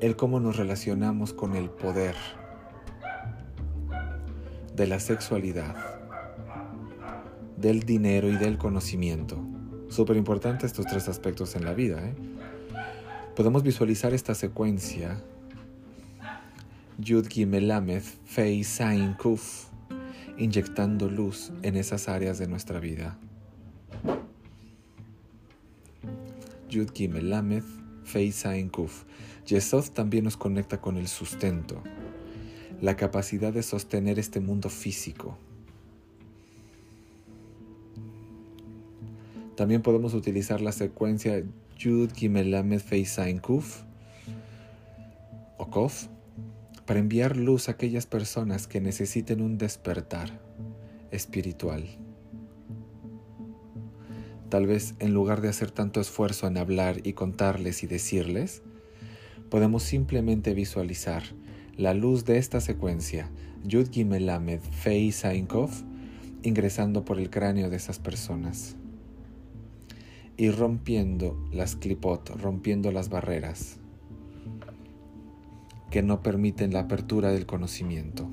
el 0.00 0.16
cómo 0.16 0.40
nos 0.40 0.56
relacionamos 0.56 1.34
con 1.34 1.54
el 1.54 1.68
poder 1.68 2.14
de 4.74 4.86
la 4.86 4.98
sexualidad, 4.98 5.76
del 7.58 7.80
dinero 7.80 8.28
y 8.28 8.36
del 8.36 8.56
conocimiento. 8.56 9.38
Súper 9.90 10.16
importante 10.16 10.64
estos 10.64 10.86
tres 10.86 11.08
aspectos 11.08 11.54
en 11.54 11.66
la 11.66 11.74
vida. 11.74 12.00
¿eh? 12.02 12.14
Podemos 13.36 13.62
visualizar 13.62 14.14
esta 14.14 14.34
secuencia 14.34 15.22
Yud 16.96 17.26
Gimel 17.28 18.00
Fei 18.24 18.64
Sain 18.64 19.14
Kuf, 19.14 19.66
inyectando 20.38 21.10
luz 21.10 21.52
en 21.62 21.76
esas 21.76 22.08
áreas 22.08 22.38
de 22.38 22.46
nuestra 22.46 22.80
vida. 22.80 23.18
Yud 26.70 26.90
Gimel 26.94 27.30
Fei 28.10 28.32
Sain 28.32 28.68
Kuf. 28.68 29.04
Yesod 29.46 29.90
también 29.90 30.24
nos 30.24 30.36
conecta 30.36 30.80
con 30.80 30.96
el 30.96 31.06
sustento, 31.06 31.80
la 32.80 32.96
capacidad 32.96 33.52
de 33.52 33.62
sostener 33.62 34.18
este 34.18 34.40
mundo 34.40 34.68
físico. 34.68 35.38
También 39.54 39.82
podemos 39.82 40.14
utilizar 40.14 40.60
la 40.60 40.72
secuencia 40.72 41.44
Yud 41.78 42.10
Gimel 42.14 42.80
Fei 42.80 43.04
Sain 43.04 43.38
Kuf 43.38 43.82
o 45.56 45.70
Kof 45.70 46.06
para 46.86 46.98
enviar 46.98 47.36
luz 47.36 47.68
a 47.68 47.72
aquellas 47.72 48.06
personas 48.06 48.66
que 48.66 48.80
necesiten 48.80 49.40
un 49.40 49.56
despertar 49.56 50.40
espiritual. 51.12 51.84
Tal 54.50 54.66
vez 54.66 54.94
en 54.98 55.14
lugar 55.14 55.42
de 55.42 55.48
hacer 55.48 55.70
tanto 55.70 56.00
esfuerzo 56.00 56.48
en 56.48 56.58
hablar 56.58 57.06
y 57.06 57.12
contarles 57.12 57.84
y 57.84 57.86
decirles, 57.86 58.62
podemos 59.48 59.84
simplemente 59.84 60.54
visualizar 60.54 61.22
la 61.76 61.94
luz 61.94 62.24
de 62.24 62.38
esta 62.38 62.60
secuencia, 62.60 63.30
Yud 63.62 63.90
Gimel 63.92 64.28
Fei 64.72 65.12
Sainkov, 65.12 65.70
ingresando 66.42 67.04
por 67.04 67.20
el 67.20 67.30
cráneo 67.30 67.70
de 67.70 67.76
esas 67.76 68.00
personas 68.00 68.74
y 70.36 70.50
rompiendo 70.50 71.38
las 71.52 71.76
clipot, 71.76 72.30
rompiendo 72.30 72.90
las 72.90 73.08
barreras 73.08 73.76
que 75.92 76.02
no 76.02 76.22
permiten 76.22 76.72
la 76.72 76.80
apertura 76.80 77.30
del 77.30 77.46
conocimiento. 77.46 78.28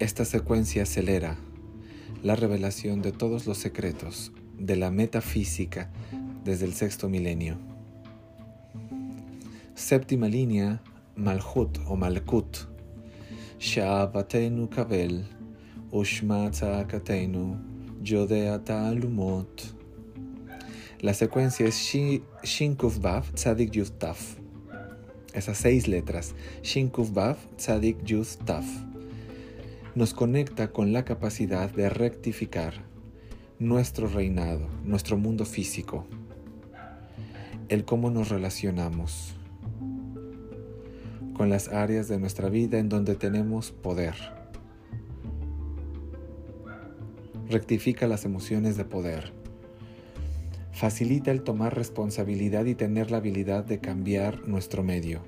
Esta 0.00 0.24
secuencia 0.24 0.82
acelera 0.82 1.38
la 2.26 2.34
revelación 2.34 3.02
de 3.02 3.12
todos 3.12 3.46
los 3.46 3.56
secretos 3.56 4.32
de 4.58 4.74
la 4.74 4.90
metafísica 4.90 5.92
desde 6.44 6.64
el 6.64 6.74
sexto 6.74 7.08
milenio. 7.08 7.56
Séptima 9.76 10.28
línea, 10.28 10.82
Malhut 11.14 11.78
o 11.86 11.94
Malkut. 11.94 12.66
Sha'avatenu 13.60 14.68
kabel, 14.68 15.24
Ushma 15.92 16.50
Katenu, 16.88 17.58
Yodeata 18.02 18.88
alumot. 18.88 19.62
La 21.02 21.14
secuencia 21.14 21.68
es 21.68 21.76
Shinkuf 22.42 22.98
Vav 22.98 23.32
Tzadik 23.34 23.72
Yud 23.72 23.92
Taf. 23.98 24.34
Esas 25.32 25.58
seis 25.58 25.86
letras. 25.86 26.34
Shinkuf 26.64 27.12
Vav 27.12 27.36
Tzadik 27.56 27.98
Yud 28.04 28.26
Taf. 28.44 28.85
Nos 29.96 30.12
conecta 30.12 30.72
con 30.72 30.92
la 30.92 31.06
capacidad 31.06 31.70
de 31.70 31.88
rectificar 31.88 32.84
nuestro 33.58 34.06
reinado, 34.06 34.68
nuestro 34.84 35.16
mundo 35.16 35.46
físico, 35.46 36.06
el 37.70 37.86
cómo 37.86 38.10
nos 38.10 38.28
relacionamos 38.28 39.34
con 41.32 41.48
las 41.48 41.68
áreas 41.68 42.08
de 42.08 42.18
nuestra 42.18 42.50
vida 42.50 42.78
en 42.78 42.90
donde 42.90 43.14
tenemos 43.14 43.72
poder. 43.72 44.14
Rectifica 47.48 48.06
las 48.06 48.26
emociones 48.26 48.76
de 48.76 48.84
poder 48.84 49.32
facilita 50.72 51.30
el 51.30 51.42
tomar 51.42 51.74
responsabilidad 51.74 52.66
y 52.66 52.74
tener 52.74 53.10
la 53.10 53.16
habilidad 53.16 53.64
de 53.64 53.78
cambiar 53.78 54.46
nuestro 54.46 54.82
medio. 54.82 55.22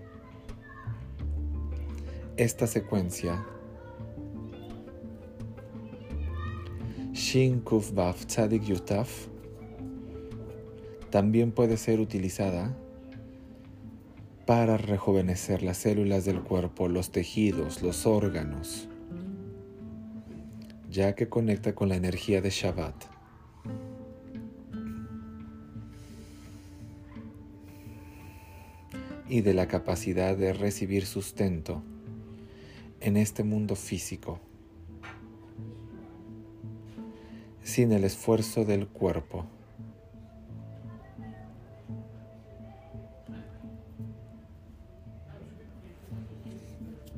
esta 2.36 2.66
secuencia 2.66 3.46
Shin 7.18 7.62
Kuf 7.62 7.90
Baf 7.94 8.26
Tzadik 8.26 8.62
Yutaf 8.62 9.26
también 11.10 11.50
puede 11.50 11.76
ser 11.76 11.98
utilizada 11.98 12.78
para 14.46 14.76
rejuvenecer 14.76 15.64
las 15.64 15.78
células 15.78 16.24
del 16.24 16.42
cuerpo, 16.42 16.86
los 16.86 17.10
tejidos, 17.10 17.82
los 17.82 18.06
órganos, 18.06 18.88
ya 20.88 21.16
que 21.16 21.28
conecta 21.28 21.74
con 21.74 21.88
la 21.88 21.96
energía 21.96 22.40
de 22.40 22.50
Shabbat. 22.50 22.94
y 29.28 29.42
de 29.42 29.52
la 29.52 29.66
capacidad 29.66 30.36
de 30.36 30.54
recibir 30.54 31.04
sustento 31.04 31.82
en 33.00 33.18
este 33.18 33.42
mundo 33.44 33.76
físico 33.76 34.40
sin 37.68 37.92
el 37.92 38.04
esfuerzo 38.04 38.64
del 38.64 38.88
cuerpo. 38.88 39.46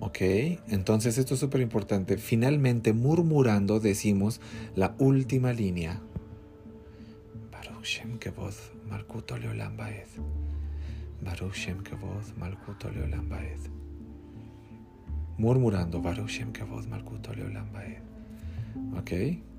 Ok, 0.01 0.19
entonces 0.69 1.19
esto 1.19 1.35
es 1.35 1.41
súper 1.41 1.61
importante. 1.61 2.19
Finalmente, 2.19 2.93
murmurando, 2.93 3.79
decimos 3.79 4.41
la 4.75 4.95
última 4.99 5.53
línea. 5.53 6.01
Baruch 7.53 7.85
Shem 7.85 8.19
Kevod 8.19 8.55
Malkuto 8.89 9.39
Leolam 9.39 9.77
Baed. 9.77 10.09
Baruch 11.23 11.55
Shem 11.55 11.83
Kevod 11.85 12.37
Malkuto 12.39 12.91
Leolam. 12.91 13.29
Murmurando 15.39 16.03
Baruch 16.03 16.29
Shem 16.29 16.53
Kevod 16.53 16.87
Malkuto 16.89 17.33
Leolam 17.35 17.73
Baed. 17.73 18.03
Ok. 18.99 19.50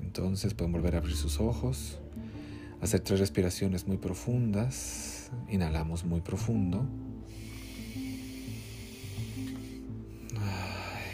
Entonces 0.00 0.54
pueden 0.54 0.72
volver 0.72 0.94
a 0.94 0.98
abrir 0.98 1.16
sus 1.16 1.40
ojos, 1.40 1.98
hacer 2.80 3.00
tres 3.00 3.20
respiraciones 3.20 3.86
muy 3.86 3.98
profundas. 3.98 5.30
Inhalamos 5.48 6.04
muy 6.04 6.20
profundo. 6.20 6.86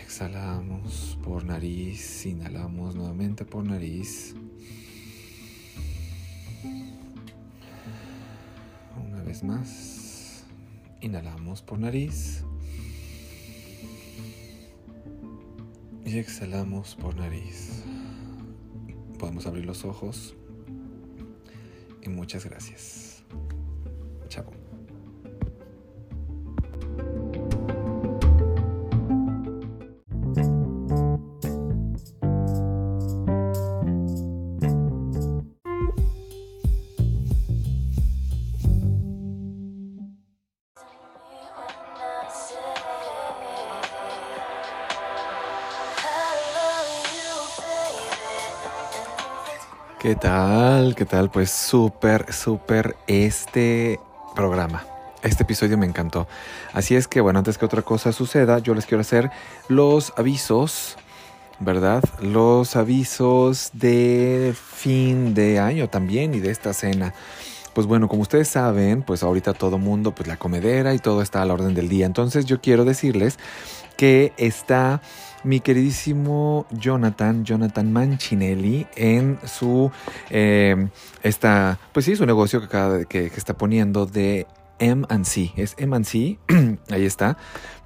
Exhalamos 0.05 1.19
por 1.25 1.45
nariz, 1.45 2.25
inhalamos 2.25 2.95
nuevamente 2.95 3.45
por 3.45 3.65
nariz. 3.65 4.37
Una 9.05 9.23
vez 9.25 9.43
más, 9.43 10.45
inhalamos 11.01 11.63
por 11.63 11.81
nariz. 11.81 12.45
Y 16.07 16.19
exhalamos 16.19 16.95
por 16.95 17.17
nariz. 17.17 17.83
Podemos 19.25 19.47
abrir 19.47 19.65
los 19.65 19.87
ojos. 19.87 20.35
Y 22.03 22.11
muchas 22.11 22.45
gracias. 22.45 23.04
¿Qué 50.05 50.17
tal? 50.17 50.95
¿Qué 50.95 51.07
tal? 51.07 51.31
Pues 51.31 51.51
súper, 51.51 52.31
súper 52.31 52.95
este 53.07 53.99
programa. 54.37 54.85
Este 55.23 55.45
episodio 55.45 55.79
me 55.79 55.87
encantó. 55.87 56.29
Así 56.75 56.95
es 56.95 57.09
que, 57.09 57.23
bueno, 57.23 57.39
antes 57.39 57.57
que 57.57 57.65
otra 57.65 57.81
cosa 57.81 58.13
suceda, 58.13 58.59
yo 58.59 58.75
les 58.75 58.85
quiero 58.85 59.01
hacer 59.01 59.31
los 59.67 60.13
avisos, 60.19 60.99
¿verdad? 61.59 62.05
Los 62.21 62.77
avisos 62.77 63.71
de 63.73 64.55
fin 64.55 65.33
de 65.33 65.59
año 65.59 65.89
también 65.89 66.35
y 66.35 66.41
de 66.41 66.51
esta 66.51 66.75
cena. 66.75 67.15
Pues 67.73 67.87
bueno, 67.87 68.07
como 68.07 68.21
ustedes 68.21 68.49
saben, 68.49 69.05
pues 69.05 69.23
ahorita 69.23 69.55
todo 69.55 69.79
mundo, 69.79 70.15
pues 70.15 70.29
la 70.29 70.37
comedera 70.37 70.93
y 70.93 70.99
todo 70.99 71.23
está 71.23 71.41
a 71.41 71.47
la 71.47 71.55
orden 71.55 71.73
del 71.73 71.89
día. 71.89 72.05
Entonces 72.05 72.45
yo 72.45 72.61
quiero 72.61 72.85
decirles 72.85 73.39
que 73.97 74.35
está 74.37 75.01
mi 75.45 75.61
queridísimo 75.61 76.67
Jonathan, 76.71 77.45
Jonathan 77.45 77.93
Manchinelli, 77.93 78.87
en 78.97 79.39
su, 79.45 79.91
eh, 80.31 80.89
esta, 81.23 81.79
pues 81.93 82.07
sí, 82.07 82.17
su 82.17 82.27
negocio 82.27 82.61
que, 82.61 82.67
acaba 82.67 83.05
que, 83.05 83.31
que 83.31 83.37
está 83.37 83.55
poniendo 83.55 84.07
de 84.07 84.47
M&C, 84.79 85.53
es 85.57 85.75
M&C, 85.79 86.39
ahí 86.91 87.05
está, 87.05 87.37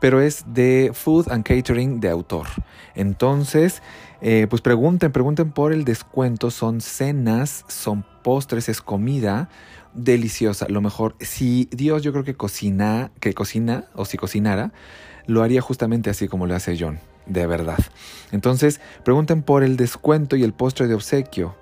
pero 0.00 0.20
es 0.20 0.44
de 0.46 0.92
Food 0.94 1.30
and 1.30 1.44
Catering 1.44 2.00
de 2.00 2.08
autor. 2.10 2.46
Entonces, 2.94 3.82
eh, 4.20 4.46
pues 4.48 4.62
pregunten, 4.62 5.12
pregunten 5.12 5.52
por 5.52 5.72
el 5.72 5.84
descuento, 5.84 6.50
son 6.50 6.80
cenas, 6.80 7.64
son 7.68 8.04
postres, 8.22 8.68
es 8.68 8.80
comida 8.80 9.48
deliciosa. 9.94 10.66
Lo 10.68 10.80
mejor, 10.80 11.16
si 11.20 11.68
Dios 11.70 12.02
yo 12.02 12.12
creo 12.12 12.24
que 12.24 12.34
cocina, 12.34 13.10
que 13.20 13.34
cocina, 13.34 13.84
o 13.94 14.04
si 14.04 14.16
cocinara, 14.16 14.72
lo 15.26 15.42
haría 15.42 15.60
justamente 15.60 16.08
así 16.10 16.26
como 16.26 16.46
lo 16.46 16.54
hace 16.54 16.76
John 16.78 16.98
de 17.28 17.46
verdad. 17.46 17.78
Entonces, 18.32 18.80
pregunten 19.04 19.42
por 19.42 19.62
el 19.62 19.76
descuento 19.76 20.36
y 20.36 20.42
el 20.42 20.52
postre 20.52 20.86
de 20.86 20.94
obsequio. 20.94 21.54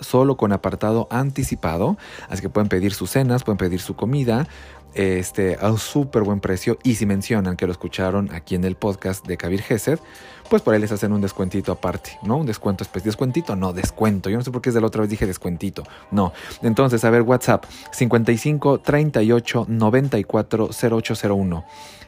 Solo 0.00 0.36
con 0.36 0.52
apartado 0.52 1.08
anticipado. 1.10 1.96
Así 2.28 2.42
que 2.42 2.50
pueden 2.50 2.68
pedir 2.68 2.92
sus 2.92 3.10
cenas, 3.10 3.44
pueden 3.44 3.56
pedir 3.56 3.80
su 3.80 3.96
comida 3.96 4.46
este, 4.94 5.56
a 5.60 5.70
un 5.70 5.78
súper 5.78 6.22
buen 6.22 6.40
precio. 6.40 6.78
Y 6.82 6.96
si 6.96 7.06
mencionan 7.06 7.56
que 7.56 7.66
lo 7.66 7.72
escucharon 7.72 8.30
aquí 8.32 8.54
en 8.54 8.64
el 8.64 8.76
podcast 8.76 9.26
de 9.26 9.36
Kabir 9.36 9.62
Gesed, 9.62 9.98
pues 10.48 10.62
por 10.62 10.74
ahí 10.74 10.80
les 10.80 10.92
hacen 10.92 11.12
un 11.12 11.20
descuentito 11.20 11.72
aparte, 11.72 12.18
¿no? 12.22 12.36
Un 12.38 12.46
descuento 12.46 12.84
especial. 12.84 13.10
¿Descuentito? 13.10 13.56
No, 13.56 13.72
descuento. 13.72 14.30
Yo 14.30 14.38
no 14.38 14.44
sé 14.44 14.50
por 14.50 14.62
qué 14.62 14.70
es 14.70 14.74
de 14.74 14.80
la 14.80 14.86
otra 14.86 15.00
vez 15.00 15.10
dije 15.10 15.26
descuentito. 15.26 15.84
No. 16.10 16.32
Entonces, 16.62 17.04
a 17.04 17.10
ver, 17.10 17.22
WhatsApp 17.22 17.64
55 17.92 18.80
38 18.80 19.66
94 19.68 20.70
0801. 20.70 21.64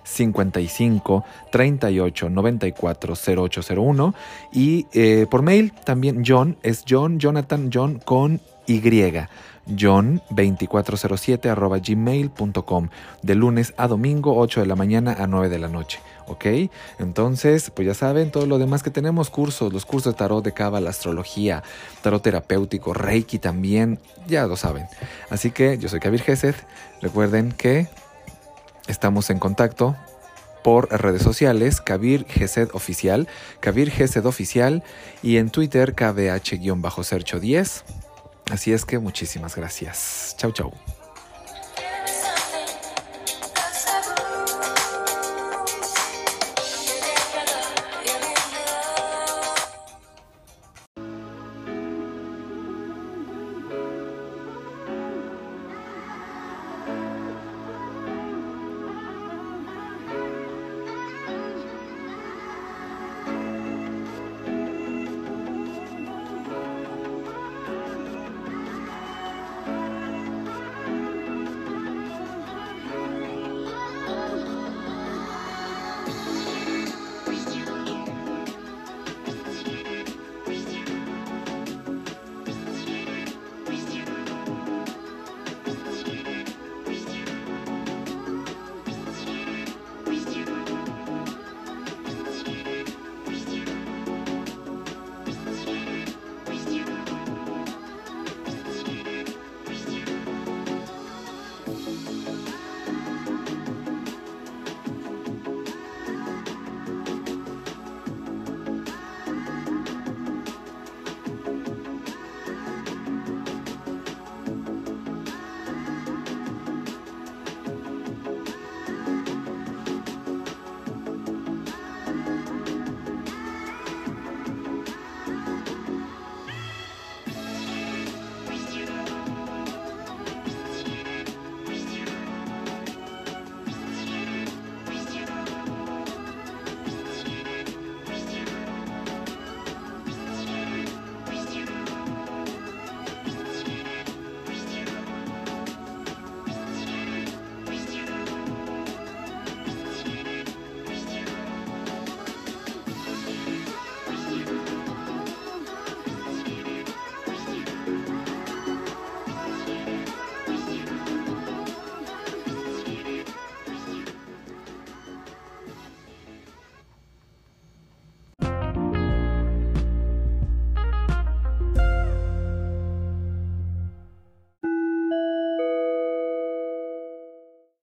55 0.06 1.24
38 1.50 2.30
94 2.30 3.14
0801 3.14 4.14
y 4.52 4.86
eh, 4.92 5.26
por 5.28 5.42
mail 5.42 5.72
también 5.84 6.22
John 6.24 6.56
es 6.62 6.84
John 6.88 7.18
Jonathan 7.18 7.70
John 7.72 8.00
con 8.04 8.40
Y 8.68 8.80
john2407 9.68 11.50
arroba 11.50 11.78
gmail.com 11.78 12.88
de 13.22 13.34
lunes 13.34 13.74
a 13.76 13.88
domingo 13.88 14.38
8 14.38 14.60
de 14.60 14.66
la 14.66 14.76
mañana 14.76 15.16
a 15.18 15.26
9 15.26 15.48
de 15.48 15.58
la 15.58 15.66
noche 15.68 15.98
¿ok? 16.26 16.70
Entonces, 16.98 17.70
pues 17.70 17.86
ya 17.86 17.94
saben, 17.94 18.30
todo 18.30 18.46
lo 18.46 18.58
demás 18.58 18.82
que 18.82 18.90
tenemos, 18.90 19.30
cursos, 19.30 19.72
los 19.72 19.84
cursos 19.84 20.14
de 20.14 20.18
tarot 20.18 20.44
de 20.44 20.52
cábala, 20.52 20.90
astrología, 20.90 21.62
tarot 22.02 22.22
terapéutico, 22.22 22.94
reiki 22.94 23.38
también, 23.38 23.98
ya 24.26 24.46
lo 24.46 24.56
saben. 24.56 24.86
Así 25.30 25.50
que 25.50 25.78
yo 25.78 25.88
soy 25.88 26.00
Kabir 26.00 26.22
Gesed, 26.22 26.54
recuerden 27.00 27.52
que 27.52 27.88
Estamos 28.86 29.30
en 29.30 29.38
contacto 29.38 29.96
por 30.62 30.88
redes 30.90 31.22
sociales, 31.22 31.80
Kabir 31.80 32.26
Gesed 32.28 32.70
Oficial, 32.72 33.28
Kabir 33.60 33.90
Gesed 33.90 34.26
Oficial 34.26 34.82
y 35.22 35.36
en 35.38 35.50
Twitter 35.50 35.94
KBH-Sercho10. 35.94 37.82
Así 38.50 38.72
es 38.72 38.84
que 38.84 38.98
muchísimas 38.98 39.56
gracias. 39.56 40.34
Chau, 40.38 40.52
chau. 40.52 40.72